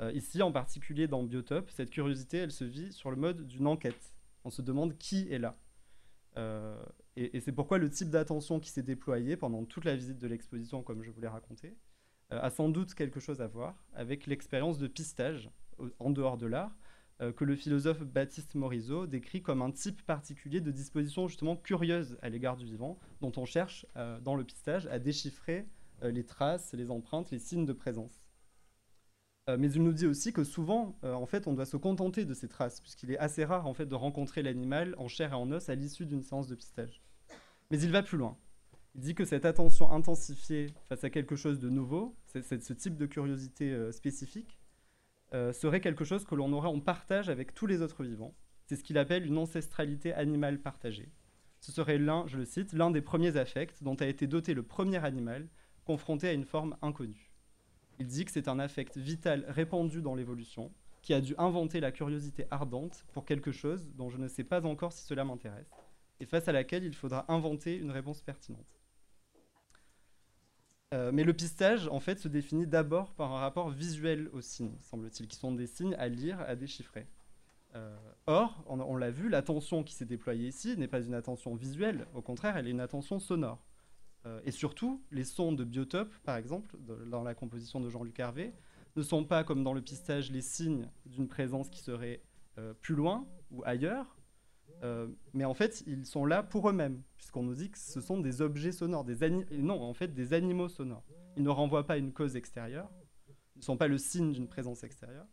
Euh, 0.00 0.12
ici, 0.12 0.40
en 0.40 0.52
particulier 0.52 1.08
dans 1.08 1.24
Biotope, 1.24 1.68
cette 1.70 1.90
curiosité, 1.90 2.36
elle 2.36 2.52
se 2.52 2.62
vit 2.62 2.92
sur 2.92 3.10
le 3.10 3.16
mode 3.16 3.44
d'une 3.48 3.66
enquête. 3.66 4.14
On 4.44 4.50
se 4.50 4.62
demande 4.62 4.96
qui 4.98 5.26
est 5.32 5.40
là. 5.40 5.58
Euh, 6.36 6.80
et, 7.16 7.40
c'est 7.40 7.50
pourquoi 7.50 7.78
le 7.78 7.90
type 7.90 8.08
d'attention 8.08 8.60
qui 8.60 8.70
s'est 8.70 8.84
déployé 8.84 9.36
pendant 9.36 9.64
toute 9.64 9.84
la 9.84 9.96
visite 9.96 10.18
de 10.18 10.28
l'exposition, 10.28 10.84
comme 10.84 11.02
je 11.02 11.10
vous 11.10 11.20
l'ai 11.20 11.26
raconté, 11.26 11.76
a 12.28 12.50
sans 12.50 12.68
doute 12.68 12.94
quelque 12.94 13.18
chose 13.18 13.40
à 13.40 13.48
voir 13.48 13.84
avec 13.94 14.28
l'expérience 14.28 14.78
de 14.78 14.86
pistage 14.86 15.50
en 15.98 16.10
dehors 16.10 16.36
de 16.36 16.46
l'art, 16.46 16.70
euh, 16.70 16.89
que 17.36 17.44
le 17.44 17.54
philosophe 17.54 18.02
Baptiste 18.02 18.54
Morisot 18.54 19.06
décrit 19.06 19.42
comme 19.42 19.60
un 19.60 19.70
type 19.70 20.02
particulier 20.06 20.60
de 20.60 20.70
disposition 20.70 21.28
justement 21.28 21.54
curieuse 21.54 22.16
à 22.22 22.30
l'égard 22.30 22.56
du 22.56 22.64
vivant, 22.64 22.98
dont 23.20 23.32
on 23.36 23.44
cherche 23.44 23.84
euh, 23.96 24.18
dans 24.20 24.34
le 24.34 24.44
pistage 24.44 24.86
à 24.86 24.98
déchiffrer 24.98 25.66
euh, 26.02 26.10
les 26.10 26.24
traces, 26.24 26.72
les 26.72 26.90
empreintes, 26.90 27.30
les 27.30 27.38
signes 27.38 27.66
de 27.66 27.74
présence. 27.74 28.24
mais 29.58 29.70
il 29.72 29.82
nous 29.82 29.92
dit 29.92 30.06
aussi 30.06 30.32
que 30.32 30.44
souvent, 30.44 30.96
en 31.02 31.26
fait, 31.26 31.48
on 31.48 31.54
doit 31.54 31.66
se 31.66 31.76
contenter 31.76 32.24
de 32.24 32.34
ces 32.34 32.46
traces, 32.46 32.80
puisqu'il 32.80 33.10
est 33.10 33.18
assez 33.18 33.44
rare 33.44 33.66
en 33.66 33.74
fait 33.74 33.86
de 33.86 33.96
rencontrer 33.96 34.42
l'animal 34.42 34.94
en 34.96 35.08
chair 35.08 35.32
et 35.32 35.34
en 35.34 35.50
os 35.50 35.68
à 35.68 35.74
l'issue 35.74 36.06
d'une 36.06 36.22
séance 36.22 36.46
de 36.46 36.54
pistage. 36.54 37.02
Mais 37.70 37.80
il 37.80 37.90
va 37.90 38.04
plus 38.04 38.16
loin. 38.16 38.38
Il 38.94 39.00
dit 39.00 39.16
que 39.16 39.24
cette 39.24 39.44
attention 39.44 39.90
intensifiée 39.90 40.68
face 40.88 41.02
à 41.02 41.10
quelque 41.10 41.34
chose 41.34 41.58
de 41.58 41.68
nouveau, 41.68 42.14
c'est 42.26 42.62
ce 42.62 42.72
type 42.72 42.96
de 42.96 43.06
curiosité 43.06 43.90
spécifique, 43.90 44.59
euh, 45.32 45.52
serait 45.52 45.80
quelque 45.80 46.04
chose 46.04 46.24
que 46.24 46.34
l'on 46.34 46.52
aurait 46.52 46.68
en 46.68 46.80
partage 46.80 47.28
avec 47.28 47.54
tous 47.54 47.66
les 47.66 47.82
autres 47.82 48.02
vivants. 48.02 48.34
C'est 48.66 48.76
ce 48.76 48.84
qu'il 48.84 48.98
appelle 48.98 49.26
une 49.26 49.38
ancestralité 49.38 50.12
animale 50.12 50.60
partagée. 50.60 51.12
Ce 51.60 51.72
serait 51.72 51.98
l'un, 51.98 52.26
je 52.26 52.36
le 52.36 52.44
cite, 52.44 52.72
l'un 52.72 52.90
des 52.90 53.02
premiers 53.02 53.36
affects 53.36 53.82
dont 53.82 53.94
a 53.96 54.06
été 54.06 54.26
doté 54.26 54.54
le 54.54 54.62
premier 54.62 55.04
animal 55.04 55.48
confronté 55.84 56.28
à 56.28 56.32
une 56.32 56.44
forme 56.44 56.76
inconnue. 56.82 57.30
Il 57.98 58.06
dit 58.06 58.24
que 58.24 58.30
c'est 58.32 58.48
un 58.48 58.58
affect 58.58 58.96
vital 58.96 59.44
répandu 59.48 60.00
dans 60.00 60.14
l'évolution, 60.14 60.72
qui 61.02 61.14
a 61.14 61.20
dû 61.20 61.34
inventer 61.38 61.80
la 61.80 61.92
curiosité 61.92 62.46
ardente 62.50 63.04
pour 63.12 63.24
quelque 63.24 63.52
chose 63.52 63.90
dont 63.94 64.08
je 64.08 64.18
ne 64.18 64.28
sais 64.28 64.44
pas 64.44 64.64
encore 64.64 64.92
si 64.92 65.04
cela 65.04 65.24
m'intéresse, 65.24 65.70
et 66.18 66.26
face 66.26 66.48
à 66.48 66.52
laquelle 66.52 66.84
il 66.84 66.94
faudra 66.94 67.30
inventer 67.32 67.76
une 67.76 67.90
réponse 67.90 68.22
pertinente. 68.22 68.79
Euh, 70.92 71.12
mais 71.12 71.22
le 71.22 71.32
pistage, 71.32 71.86
en 71.86 72.00
fait, 72.00 72.18
se 72.18 72.26
définit 72.26 72.66
d'abord 72.66 73.14
par 73.14 73.32
un 73.32 73.38
rapport 73.38 73.70
visuel 73.70 74.28
aux 74.32 74.40
signes, 74.40 74.76
semble-t-il, 74.80 75.28
qui 75.28 75.36
sont 75.36 75.52
des 75.52 75.68
signes 75.68 75.94
à 75.94 76.08
lire, 76.08 76.40
à 76.40 76.56
déchiffrer. 76.56 77.06
Euh, 77.76 77.96
or, 78.26 78.64
on, 78.66 78.96
l'a 78.96 79.12
vu, 79.12 79.28
l'attention 79.28 79.84
qui 79.84 79.94
s'est 79.94 80.04
déployée 80.04 80.48
ici 80.48 80.76
n'est 80.76 80.88
pas 80.88 81.00
une 81.00 81.14
attention 81.14 81.54
visuelle, 81.54 82.08
au 82.14 82.22
contraire, 82.22 82.56
elle 82.56 82.66
est 82.66 82.72
une 82.72 82.80
attention 82.80 83.20
sonore. 83.20 83.64
Euh, 84.26 84.40
et 84.44 84.50
surtout, 84.50 85.00
les 85.12 85.22
sons 85.22 85.52
de 85.52 85.62
biotope, 85.62 86.12
par 86.24 86.36
exemple, 86.36 86.76
dans 87.06 87.22
la 87.22 87.34
composition 87.36 87.78
de 87.78 87.88
Jean-Luc 87.88 88.18
Hervé, 88.18 88.52
ne 88.96 89.02
sont 89.02 89.24
pas, 89.24 89.44
comme 89.44 89.62
dans 89.62 89.74
le 89.74 89.82
pistage, 89.82 90.32
les 90.32 90.42
signes 90.42 90.88
d'une 91.06 91.28
présence 91.28 91.70
qui 91.70 91.80
serait 91.80 92.20
plus 92.82 92.96
loin 92.96 93.26
ou 93.52 93.62
ailleurs, 93.64 94.16
euh, 94.82 95.08
mais 95.34 95.44
en 95.44 95.54
fait, 95.54 95.82
ils 95.86 96.06
sont 96.06 96.24
là 96.24 96.42
pour 96.42 96.68
eux-mêmes, 96.68 97.02
puisqu'on 97.16 97.42
nous 97.42 97.54
dit 97.54 97.70
que 97.70 97.78
ce 97.78 98.00
sont 98.00 98.18
des 98.18 98.40
objets 98.40 98.72
sonores, 98.72 99.04
des 99.04 99.30
non, 99.52 99.80
en 99.82 99.94
fait, 99.94 100.08
des 100.08 100.32
animaux 100.32 100.68
sonores. 100.68 101.04
Ils 101.36 101.42
ne 101.42 101.50
renvoient 101.50 101.86
pas 101.86 101.98
une 101.98 102.12
cause 102.12 102.36
extérieure, 102.36 102.90
ils 103.56 103.60
ne 103.60 103.64
sont 103.64 103.76
pas 103.76 103.88
le 103.88 103.98
signe 103.98 104.32
d'une 104.32 104.48
présence 104.48 104.84
extérieure. 104.84 105.26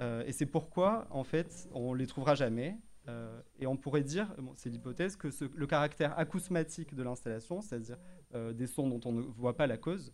Euh, 0.00 0.24
et 0.26 0.32
c'est 0.32 0.46
pourquoi, 0.46 1.06
en 1.10 1.24
fait, 1.24 1.68
on 1.72 1.94
les 1.94 2.06
trouvera 2.06 2.34
jamais. 2.34 2.78
Euh, 3.06 3.40
et 3.58 3.66
on 3.66 3.76
pourrait 3.76 4.02
dire, 4.02 4.34
c'est 4.56 4.70
l'hypothèse, 4.70 5.16
que 5.16 5.28
le 5.54 5.66
caractère 5.66 6.18
acousmatique 6.18 6.94
de 6.94 7.02
l'installation, 7.02 7.60
c'est-à-dire 7.60 7.98
des 8.52 8.66
sons 8.66 8.88
dont 8.88 9.00
on 9.04 9.12
ne 9.12 9.20
voit 9.20 9.56
pas 9.56 9.68
la 9.68 9.76
cause, 9.76 10.12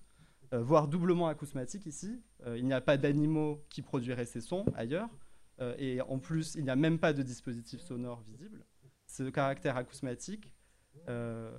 voire 0.52 0.88
doublement 0.88 1.28
acousmatique 1.28 1.86
ici, 1.86 2.20
il 2.44 2.66
n'y 2.66 2.74
a 2.74 2.82
pas 2.82 2.98
d'animaux 2.98 3.64
qui 3.70 3.80
produiraient 3.80 4.26
ces 4.26 4.42
sons 4.42 4.66
ailleurs, 4.74 5.08
euh, 5.60 5.74
et 5.78 6.00
en 6.00 6.18
plus, 6.18 6.54
il 6.54 6.64
n'y 6.64 6.70
a 6.70 6.76
même 6.76 6.98
pas 6.98 7.12
de 7.12 7.22
dispositif 7.22 7.80
sonore 7.80 8.22
visible. 8.22 8.64
Ce 9.06 9.24
caractère 9.24 9.76
acousmatique 9.76 10.52
euh, 11.08 11.58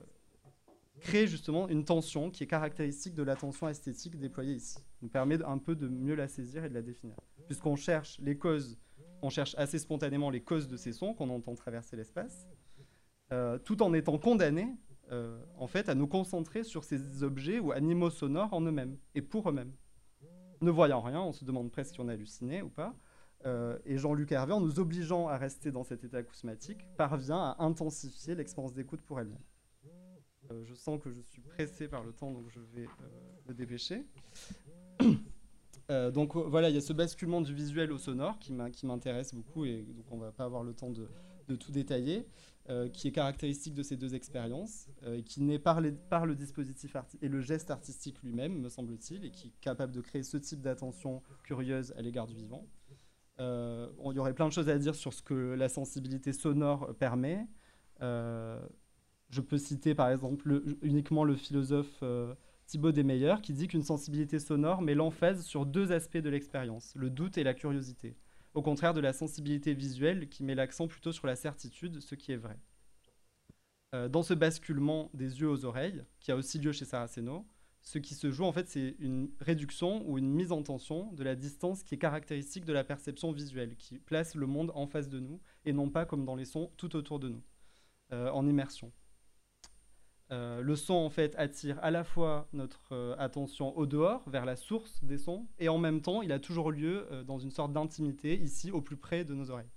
crée 1.00 1.28
justement 1.28 1.68
une 1.68 1.86
tension 1.86 2.32
qui 2.32 2.44
est 2.44 2.48
caractéristique 2.48 3.14
de 3.14 3.24
l'attention 3.24 3.68
esthétique 3.68 4.18
déployée 4.18 4.56
ici. 4.56 4.80
nous 5.02 5.10
permet 5.10 5.42
un 5.44 5.58
peu 5.58 5.76
de 5.76 5.88
mieux 5.88 6.16
la 6.16 6.28
saisir 6.28 6.66
et 6.66 6.70
de 6.70 6.74
la 6.74 6.82
définir. 6.82 7.16
Puisqu'on 7.46 7.76
cherche 7.76 8.20
les 8.20 8.38
causes, 8.38 8.78
on 9.22 9.30
cherche 9.30 9.56
assez 9.58 9.80
spontanément 9.80 10.30
les 10.30 10.42
causes 10.42 10.68
de 10.68 10.78
ces 10.78 10.94
sons 10.94 11.14
qu'on 11.14 11.30
entend 11.30 11.54
traverser 11.56 11.96
l'espace, 11.96 12.48
euh, 13.32 13.58
tout 13.60 13.84
en 13.84 13.94
étant 13.94 14.18
condamné 14.18 14.76
en 15.58 15.68
fait 15.68 15.90
à 15.90 15.94
nous 15.94 16.08
concentrer 16.08 16.64
sur 16.64 16.86
ces 16.86 17.22
objets 17.22 17.60
ou 17.60 17.74
animaux 17.74 18.10
sonores 18.10 18.54
en 18.54 18.62
eux-mêmes 18.62 18.98
et 19.14 19.22
pour 19.22 19.50
eux-mêmes. 19.50 19.74
Ne 20.62 20.72
voyant 20.72 21.02
rien, 21.02 21.20
on 21.20 21.34
se 21.34 21.44
demande 21.44 21.70
presque 21.70 21.96
si 21.96 22.00
on 22.00 22.08
a 22.08 22.14
halluciné 22.14 22.62
ou 22.62 22.70
pas. 22.70 22.96
Euh, 23.46 23.78
et 23.86 23.98
Jean-Luc 23.98 24.32
Hervé, 24.32 24.54
en 24.54 24.62
nous 24.62 24.80
obligeant 24.80 25.28
à 25.28 25.38
rester 25.38 25.72
dans 25.72 25.84
cet 25.84 26.04
état 26.04 26.18
acousmatique, 26.18 26.86
parvient 26.98 27.40
à 27.40 27.56
intensifier 27.60 28.36
l'expérience 28.36 28.74
d'écoute 28.74 29.02
pour 29.02 29.20
elle-même. 29.20 29.42
Euh, 30.52 30.64
je 30.64 30.74
sens 30.74 31.00
que 31.02 31.12
je 31.12 31.22
suis 31.22 31.42
pressé 31.42 31.88
par 31.88 32.04
le 32.04 32.12
temps, 32.12 32.32
donc 32.32 32.50
je 32.50 32.60
vais 32.60 32.86
euh, 32.86 33.48
me 33.48 33.54
dépêcher. 33.54 34.06
donc 36.14 36.38
voilà, 36.38 36.70
il 36.70 36.76
y 36.76 36.78
a 36.78 36.82
ce 36.82 36.94
basculement 36.94 37.42
du 37.42 37.54
visuel 37.54 37.92
au 37.92 37.98
sonore 37.98 38.40
qui 38.40 38.54
m'intéresse 38.54 39.34
beaucoup, 39.34 39.66
et 39.66 39.82
donc 39.82 40.06
on 40.10 40.16
ne 40.16 40.22
va 40.22 40.32
pas 40.32 40.46
avoir 40.46 40.64
le 40.64 40.74
temps 40.74 40.90
de, 40.90 41.10
tout 41.58 41.74
détailler, 41.74 42.26
qui 42.94 43.10
est 43.10 43.12
caractéristique 43.12 43.74
de 43.74 43.84
ces 43.84 43.98
deux 43.98 44.16
expériences, 44.16 44.88
qui 45.26 45.42
naît 45.42 45.60
par, 45.60 45.82
par, 46.10 46.26
le 46.26 46.34
dispositif 46.34 46.96
et 47.22 47.28
le 47.28 47.42
geste 47.42 47.72
artistique 47.72 48.24
lui-même, 48.24 48.58
me 48.58 48.70
semble-t-il, 48.70 49.26
et 49.26 49.32
qui 49.32 49.48
est 49.48 49.60
capable 49.60 49.92
de 49.92 50.00
créer 50.00 50.24
ce 50.24 50.38
type 50.38 50.62
d'attention 50.62 51.22
curieuse 51.44 51.94
à 51.98 52.02
l'égard 52.02 52.26
du 52.26 52.36
vivant. 52.36 52.66
Euh, 53.42 53.88
il 54.06 54.16
y 54.16 54.20
aurait 54.20 54.34
plein 54.34 54.48
de 54.48 54.54
choses 54.54 54.70
à 54.70 54.78
dire 54.78 54.94
sur 54.94 55.14
ce 55.14 55.22
que 55.22 55.34
la 55.34 55.68
sensibilité 55.68 56.32
sonore 56.32 56.96
permet. 57.00 57.48
Euh, 58.02 58.62
je 59.30 59.42
peux 59.42 59.58
citer 59.58 59.96
par 59.96 60.10
exemple 60.10 60.62
uniquement 60.82 61.24
le 61.24 61.36
philosophe 61.36 62.00
euh, 62.04 62.36
Thibaut 62.68 62.92
Desmeyer 62.92 63.36
qui 63.42 63.54
dit 63.54 63.68
qu'une 63.68 63.84
sensibilité 63.84 64.38
sonore 64.38 64.82
met 64.82 64.94
l'emphase 64.94 65.44
sur 65.44 65.66
deux 65.66 65.92
aspects 65.92 66.18
de 66.18 66.30
l'expérience, 66.30 66.94
le 66.96 67.10
doute 67.10 67.38
et 67.38 67.44
la 67.44 67.54
curiosité, 67.54 68.16
au 68.54 68.62
contraire 68.62 68.94
de 68.94 69.02
la 69.02 69.14
sensibilité 69.14 69.74
visuelle 69.74 70.30
qui 70.30 70.44
met 70.44 70.56
l'accent 70.56 70.88
plutôt 70.88 71.12
sur 71.12 71.26
la 71.26 71.36
certitude, 71.36 72.00
ce 72.00 72.16
qui 72.16 72.32
est 72.32 72.38
vrai. 72.38 72.60
dans 74.10 74.24
ce 74.24 74.34
basculement 74.34 75.10
des 75.14 75.40
yeux 75.40 75.50
aux 75.50 75.66
oreilles, 75.66 76.04
qui 76.20 76.32
a 76.32 76.36
aussi 76.36 76.60
lieu 76.60 76.72
chez 76.72 76.86
Saraceno, 76.86 77.46
ce 77.84 77.98
qui 77.98 78.14
se 78.14 78.32
joue, 78.32 78.46
en 78.46 78.52
fait, 78.52 78.68
c'est 78.68 78.96
une 79.00 79.32
réduction 79.40 80.08
ou 80.08 80.18
une 80.18 80.30
mise 80.30 80.52
en 80.52 80.62
tension 80.62 81.12
de 81.14 81.24
la 81.24 81.36
distance 81.36 81.84
qui 81.84 81.96
est 81.96 81.98
caractéristique 81.98 82.64
de 82.66 82.74
la 82.74 82.84
perception 82.84 83.32
visuelle, 83.32 83.76
qui 83.76 83.98
place 83.98 84.36
le 84.36 84.46
monde 84.46 84.72
en 84.76 84.86
face 84.86 85.10
de 85.10 85.20
nous 85.20 85.42
et 85.66 85.74
non 85.74 85.90
pas 85.90 86.06
comme 86.06 86.24
dans 86.24 86.36
les 86.36 86.46
sons 86.46 86.72
tout 86.78 86.96
autour 86.96 87.20
de 87.20 87.30
nous, 87.30 87.44
euh, 88.14 88.30
en 88.30 88.48
immersion. 88.48 88.92
Euh, 90.32 90.62
le 90.62 90.76
son, 90.76 90.94
en 90.94 91.10
fait, 91.10 91.36
attire 91.38 91.78
à 91.82 91.92
la 91.92 92.04
fois 92.04 92.48
notre 92.54 92.94
euh, 92.94 93.16
attention 93.18 93.76
au 93.76 93.86
dehors, 93.86 94.30
vers 94.30 94.46
la 94.46 94.56
source 94.56 95.04
des 95.04 95.18
sons, 95.18 95.48
et 95.58 95.68
en 95.68 95.80
même 95.80 96.02
temps, 96.02 96.22
il 96.22 96.32
a 96.32 96.40
toujours 96.40 96.72
lieu 96.72 97.08
dans 97.26 97.40
une 97.40 97.52
sorte 97.52 97.74
d'intimité, 97.74 98.40
ici, 98.40 98.72
au 98.72 98.82
plus 98.82 98.96
près 98.96 99.26
de 99.26 99.34
nos 99.34 99.50
oreilles. 99.50 99.72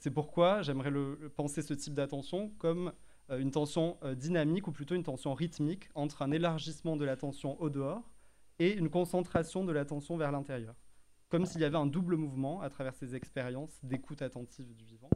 c'est 0.00 0.10
pourquoi 0.10 0.62
j'aimerais 0.62 0.92
penser 1.36 1.62
ce 1.62 1.74
type 1.74 1.94
d'attention 1.94 2.50
comme 2.58 2.92
une 3.36 3.50
tension 3.50 3.98
euh, 4.02 4.14
dynamique 4.14 4.68
ou 4.68 4.72
plutôt 4.72 4.94
une 4.94 5.02
tension 5.02 5.34
rythmique 5.34 5.88
entre 5.94 6.22
un 6.22 6.30
élargissement 6.30 6.96
de 6.96 7.04
l'attention 7.04 7.60
au 7.60 7.68
dehors 7.68 8.10
et 8.58 8.72
une 8.72 8.88
concentration 8.88 9.64
de 9.64 9.72
l'attention 9.72 10.16
vers 10.16 10.32
l'intérieur. 10.32 10.74
Comme 11.28 11.44
s'il 11.44 11.60
y 11.60 11.64
avait 11.64 11.76
un 11.76 11.86
double 11.86 12.16
mouvement 12.16 12.62
à 12.62 12.70
travers 12.70 12.94
ces 12.94 13.14
expériences 13.14 13.78
d'écoute 13.84 14.22
attentive 14.22 14.74
du 14.74 14.84
vivant. 14.84 15.10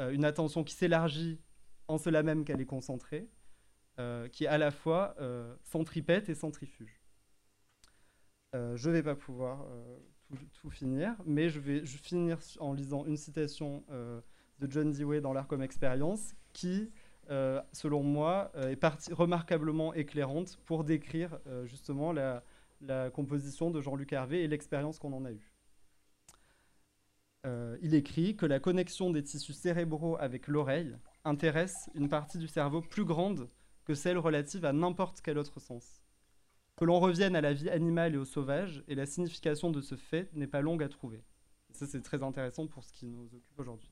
Euh, 0.00 0.10
une 0.10 0.24
attention 0.24 0.64
qui 0.64 0.74
s'élargit 0.74 1.40
en 1.88 1.98
cela 1.98 2.22
même 2.22 2.44
qu'elle 2.44 2.60
est 2.60 2.66
concentrée, 2.66 3.28
qui 4.32 4.44
est 4.44 4.48
à 4.48 4.56
la 4.56 4.70
fois 4.70 5.14
centripète 5.62 6.28
et 6.28 6.34
centrifuge. 6.34 7.02
je 8.54 8.88
ne 8.88 8.92
vais 8.94 9.02
pas 9.02 9.14
pouvoir 9.14 9.66
tout, 10.54 10.70
finir, 10.70 11.14
mais 11.26 11.50
je 11.50 11.60
vais 11.60 11.84
finir 11.84 12.38
en 12.58 12.72
lisant 12.72 13.04
une 13.04 13.18
citation 13.18 13.84
de 13.90 14.70
John 14.70 14.90
Dewey 14.90 15.20
dans 15.20 15.32
l'art 15.32 15.46
comme 15.46 15.62
expérience, 15.62 16.34
qui 16.52 16.82
euh, 16.84 16.86
selon 17.72 18.02
moi, 18.02 18.50
euh, 18.56 18.70
est 18.70 19.12
remarquablement 19.12 19.94
éclairante 19.94 20.58
pour 20.64 20.84
décrire 20.84 21.38
euh, 21.46 21.66
justement 21.66 22.12
la, 22.12 22.42
composition 23.14 23.70
de 23.70 23.80
Jean-Luc 23.80 24.12
Hervé 24.12 24.42
et 24.42 24.48
l'expérience 24.48 24.98
qu'on 24.98 25.12
en 25.12 25.24
a 25.24 25.30
eue. 25.30 25.52
il 27.80 27.94
écrit 27.94 28.34
que 28.34 28.44
la 28.44 28.58
connexion 28.58 29.10
des 29.10 29.22
tissus 29.22 29.52
cérébraux 29.52 30.16
avec 30.18 30.48
l'oreille 30.48 30.96
intéresse 31.24 31.88
une 31.94 32.08
partie 32.08 32.38
du 32.38 32.48
cerveau 32.48 32.82
plus 32.82 33.04
grande 33.04 33.48
que 33.84 33.94
celle 33.94 34.18
relative 34.18 34.64
à 34.64 34.72
n'importe 34.72 35.20
quel 35.20 35.38
autre 35.38 35.60
sens. 35.60 36.02
Que 36.76 36.84
l'on 36.84 36.98
revienne 36.98 37.36
à 37.36 37.40
la 37.40 37.52
vie 37.52 37.70
animale 37.70 38.14
et 38.14 38.18
au 38.18 38.24
sauvage, 38.24 38.82
et 38.88 38.96
la 38.96 39.06
signification 39.06 39.70
de 39.70 39.80
ce 39.80 39.94
fait 39.94 40.28
n'est 40.34 40.48
pas 40.48 40.60
longue 40.60 40.82
à 40.82 40.88
trouver. 40.88 41.22
ça, 41.70 41.86
c'est 41.86 42.02
très 42.02 42.24
intéressant 42.24 42.66
pour 42.66 42.82
ce 42.82 42.92
qui 42.92 43.06
nous 43.06 43.26
occupe 43.26 43.58
aujourd'hui. 43.60 43.91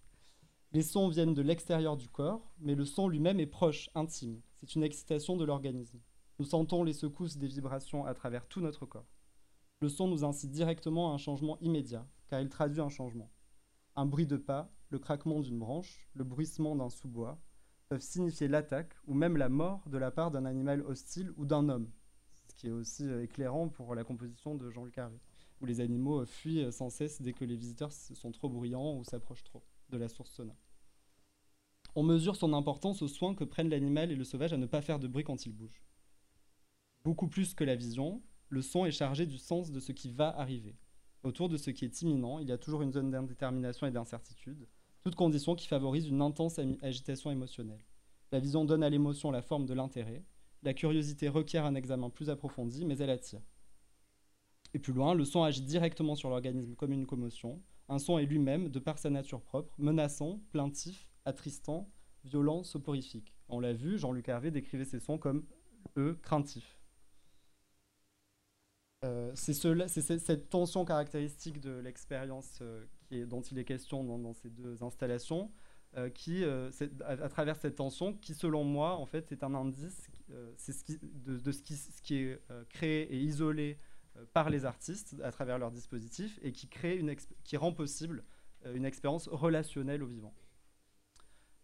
Les 0.73 0.83
sons 0.83 1.09
viennent 1.09 1.35
de 1.35 1.43
l'extérieur 1.43 1.97
du 1.97 2.09
corps, 2.09 2.49
mais 2.61 2.77
le 2.77 2.85
son 2.85 3.09
lui-même 3.09 3.41
est 3.41 3.47
proche, 3.47 3.91
intime. 3.97 4.41
C'est 4.55 4.77
une 4.77 4.85
excitation 4.85 5.37
de 5.37 5.45
l'organisme. 5.45 5.99
Nous 6.39 6.45
sentons 6.45 6.85
les 6.85 6.93
secousses 6.93 7.39
des 7.39 7.49
vibrations 7.49 8.07
à 8.07 8.15
travers 8.15 8.47
tout 8.47 8.61
notre 8.61 8.87
corps. 8.87 9.11
Le 9.81 9.89
son 9.89 10.07
nous 10.07 10.25
incite 10.25 10.53
directement 10.53 11.11
à 11.11 11.15
un 11.15 11.19
changement 11.19 11.59
immédiat, 11.59 12.07
car 12.29 12.41
il 12.41 12.49
traduit 12.49 12.81
un 12.81 12.89
changement. 12.89 13.33
Un 13.97 14.07
bruit 14.07 14.29
de 14.29 14.37
pas, 14.37 14.73
le 14.91 15.01
craquement 15.01 15.41
d'une 15.41 15.59
branche, 15.59 16.09
le 16.15 16.23
bruissement 16.23 16.77
d'un 16.77 16.89
sous-bois 16.89 17.43
peuvent 17.89 18.01
signifier 18.01 18.47
l'attaque 18.47 18.95
ou 19.09 19.15
même 19.15 19.37
la 19.37 19.49
mort 19.49 19.83
de 19.89 19.99
la 19.99 20.13
part 20.13 20.31
d'un 20.31 20.45
animal 20.45 20.83
hostile 20.83 21.33
ou 21.37 21.47
d'un 21.47 21.69
homme, 21.69 21.91
ce 22.47 22.55
qui 22.55 22.69
est 22.69 22.73
aussi 22.73 23.09
euh, 23.09 23.25
éclairant 23.25 23.69
pour 23.69 23.97
la 23.97 24.05
composition 24.05 24.55
de 24.55 24.71
Jean-Luc 24.71 24.99
Harvey, 24.99 25.19
où 25.61 25.67
les 25.67 25.81
animaux 25.81 26.25
fuient 26.27 26.63
euh, 26.63 26.71
sans 26.71 26.91
cesse 26.91 27.21
dès 27.21 27.33
que 27.33 27.45
les 27.45 27.57
visiteurs 27.57 27.91
sont 27.91 28.31
trop 28.31 28.49
bruyants 28.49 28.95
ou 28.95 29.03
s'approchent 29.03 29.43
trop 29.43 29.65
de 29.91 29.99
la 29.99 30.09
source 30.09 30.31
sonore. 30.31 30.57
On 31.95 32.03
mesure 32.03 32.37
son 32.37 32.53
importance 32.53 33.03
au 33.03 33.09
soin 33.09 33.35
que 33.35 33.45
prennent 33.45 33.69
l'animal 33.69 34.13
et 34.13 34.17
le 34.17 34.25
sauvage 34.25 34.53
à 34.53 34.57
ne 34.57 34.67
pas 34.67 34.81
faire 34.81 34.99
de 34.99 35.09
bruit 35.09 35.25
quand 35.25 35.45
il 35.45 35.53
bouge. 35.53 35.83
Beaucoup 37.03 37.29
plus 37.29 37.55
que 37.55 37.65
la 37.65 37.75
vision, 37.75 38.23
le 38.49 38.63
son 38.63 38.85
est 38.85 38.93
chargé 38.93 39.27
du 39.27 39.39
sens 39.39 39.71
de 39.71 39.81
ce 39.81 39.93
qui 39.93 40.09
va 40.09 40.29
arriver. 40.39 40.77
Autour 41.23 41.49
de 41.49 41.57
ce 41.57 41.71
qui 41.71 41.85
est 41.85 42.03
imminent, 42.03 42.39
il 42.39 42.49
y 42.49 42.53
a 42.53 42.59
toujours 42.59 42.83
une 42.83 42.93
zone 42.93 43.11
d'indétermination 43.11 43.87
et 43.87 43.91
d'incertitude, 43.91 44.69
toute 45.03 45.17
condition 45.17 45.55
qui 45.55 45.67
favorise 45.67 46.07
une 46.07 46.23
intense 46.23 46.61
agitation 46.83 47.31
émotionnelle. 47.31 47.85
La 48.33 48.39
vision 48.39 48.65
donne 48.65 48.83
à 48.83 48.91
l'émotion 48.91 49.31
la 49.31 49.43
forme 49.43 49.67
de 49.67 49.75
l'intérêt, 49.75 50.25
la 50.63 50.75
curiosité 50.75 51.29
requiert 51.29 51.65
un 51.65 51.75
examen 51.75 52.11
plus 52.11 52.31
approfondi, 52.31 52.85
mais 52.85 52.99
elle 52.99 53.11
attire. 53.11 53.41
Et 54.75 54.79
plus 54.79 54.93
loin, 54.93 55.15
le 55.15 55.25
son 55.25 55.43
agit 55.43 55.63
directement 55.63 56.15
sur 56.15 56.29
l'organisme 56.29 56.75
comme 56.75 56.93
une 56.93 57.07
commotion, 57.07 57.63
un 57.91 57.99
son 57.99 58.19
est 58.19 58.25
lui-même, 58.25 58.69
de 58.69 58.79
par 58.79 58.99
sa 58.99 59.11
nature 59.11 59.43
propre, 59.43 59.75
menaçant, 59.77 60.41
plaintif, 60.53 61.11
attristant, 61.25 61.91
violent, 62.25 62.63
soporifique. 62.63 63.35
On 63.49 63.59
l'a 63.59 63.73
vu, 63.73 63.99
Jean-Luc 63.99 64.29
Hervé 64.29 64.53
décrivait 64.53 64.85
ces 64.85 65.01
sons 65.01 65.19
comme 65.19 65.45
eux 65.97 66.19
craintifs. 66.23 66.79
Euh, 69.05 69.33
c'est 69.35 70.19
cette 70.19 70.51
tension 70.51 70.85
caractéristique 70.85 71.61
de 71.61 71.71
l'expérience 71.71 72.61
euh, 72.61 72.87
dont 73.27 73.41
il 73.41 73.59
est 73.59 73.65
question 73.65 74.05
dans, 74.05 74.35
ces 74.35 74.51
deux 74.51 74.83
installations 74.83 75.51
qui, 76.15 76.45
à, 76.45 77.29
travers 77.29 77.57
cette 77.57 77.75
tension, 77.75 78.15
qui 78.15 78.35
selon 78.35 78.63
moi, 78.63 78.97
en 78.97 79.07
fait, 79.07 79.33
est 79.33 79.43
un 79.43 79.55
indice, 79.57 80.09
de, 80.29 81.51
ce, 81.51 81.63
qui, 82.03 82.15
est 82.15 82.41
créé 82.69 83.13
et 83.13 83.19
isolé 83.19 83.81
par 84.33 84.51
les 84.51 84.65
artistes 84.65 85.17
à 85.23 85.31
travers 85.31 85.59
leur 85.59 85.71
dispositif 85.71 86.39
et 86.43 86.53
qui, 86.53 86.69
crée 86.69 86.97
une 86.97 87.15
qui 87.45 87.57
rend 87.57 87.73
possible 87.73 88.25
une 88.75 88.85
expérience 88.85 89.29
relationnelle 89.29 90.03
au 90.03 90.07
vivant. 90.07 90.35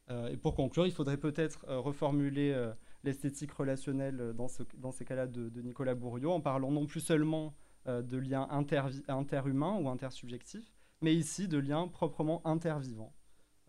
et 0.09 0.37
pour 0.37 0.55
conclure, 0.55 0.87
il 0.87 0.93
faudrait 0.93 1.19
peut-être 1.19 1.67
reformuler 1.69 2.71
l'esthétique 3.05 3.53
relationnelle 3.53 4.33
dans, 4.35 4.49
ce, 4.49 4.63
ces 4.93 5.05
cas-là 5.05 5.27
de, 5.27 5.61
Nicolas 5.61 5.95
Bourriot 5.95 6.33
en 6.33 6.41
parlant 6.41 6.71
non 6.71 6.87
plus 6.87 7.01
seulement 7.01 7.55
de 7.87 8.17
liens 8.17 8.49
interhumains 8.51 9.77
ou 9.79 9.89
intersubjectifs, 9.89 10.73
mais 11.03 11.15
ici 11.15 11.49
de 11.49 11.59
liens 11.59 11.89
proprement 11.89 12.47
intervivants. 12.47 13.13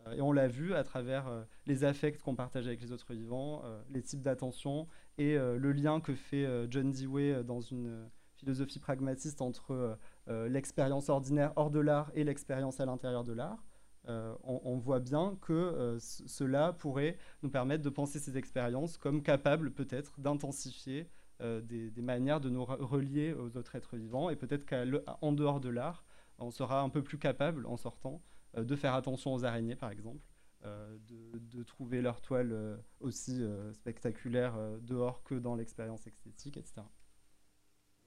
Euh, 0.07 0.13
et 0.13 0.21
on 0.21 0.31
l'a 0.31 0.47
vu 0.47 0.73
à 0.73 0.83
travers 0.83 1.27
euh, 1.27 1.43
les 1.65 1.83
affects 1.83 2.19
qu'on 2.21 2.35
partage 2.35 2.67
avec 2.67 2.81
les 2.81 2.91
autres 2.91 3.13
vivants, 3.13 3.61
euh, 3.65 3.81
les 3.89 4.01
types 4.01 4.21
d'attention 4.21 4.87
et 5.17 5.35
le 5.35 5.71
lien 5.71 5.99
que 5.99 6.13
fait 6.13 6.45
John 6.69 6.91
Dewey 6.91 7.43
dans 7.43 7.59
une 7.59 8.07
philosophie 8.38 8.80
pragmatiste 8.80 9.41
entre 9.41 9.97
l'expérience 10.28 11.10
ordinaire 11.10 11.54
hors 11.56 11.71
de 11.71 11.80
l'art 11.80 12.12
et 12.13 12.23
l'expérience 12.23 12.80
à 12.80 12.86
l'intérieur 12.86 13.23
de 13.23 13.34
l'art. 13.34 13.65
on, 14.08 14.78
voit 14.78 15.00
bien 15.00 15.38
que 15.41 15.97
cela 16.00 16.73
pourrait 16.73 17.17
nous 17.43 17.50
permettre 17.50 17.84
de 17.84 17.89
penser 17.89 18.19
ces 18.19 18.38
expériences 18.38 18.97
comme 18.97 19.21
capables 19.21 19.71
peut-être 19.71 20.19
d'intensifier 20.19 21.10
des, 21.39 21.91
manières 21.97 22.39
de 22.39 22.50
nous 22.50 22.65
relier 22.65 23.34
aux 23.34 23.58
autres 23.58 23.76
êtres 23.76 23.97
vivants 23.97 24.30
et 24.30 24.36
peut-être 24.36 24.65
qu'en 24.65 25.32
dehors 25.32 25.60
de 25.60 25.69
l'art, 25.69 26.04
on 26.39 26.52
sera 26.52 26.82
un 26.82 26.89
peu 26.89 27.04
plus 27.04 27.17
capable 27.17 27.65
en 27.65 27.78
sortant 27.78 28.21
euh, 28.58 28.63
de 28.63 28.76
faire 28.76 28.93
attention 28.93 29.34
aux 29.34 29.45
araignées, 29.45 29.76
par 29.76 29.91
exemple, 29.91 30.23
euh, 30.65 30.97
de, 31.08 31.63
trouver 31.63 32.02
leur 32.02 32.21
toile 32.21 32.52
euh, 32.52 32.78
aussi 33.00 33.43
spectaculaire 33.73 34.58
dehors 34.82 35.23
que 35.23 35.36
dans 35.36 35.56
l'expérience 35.56 36.08
esthétique, 36.08 36.58
etc. 36.58 36.82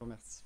Vous 0.00 0.06
remercie. 0.06 0.44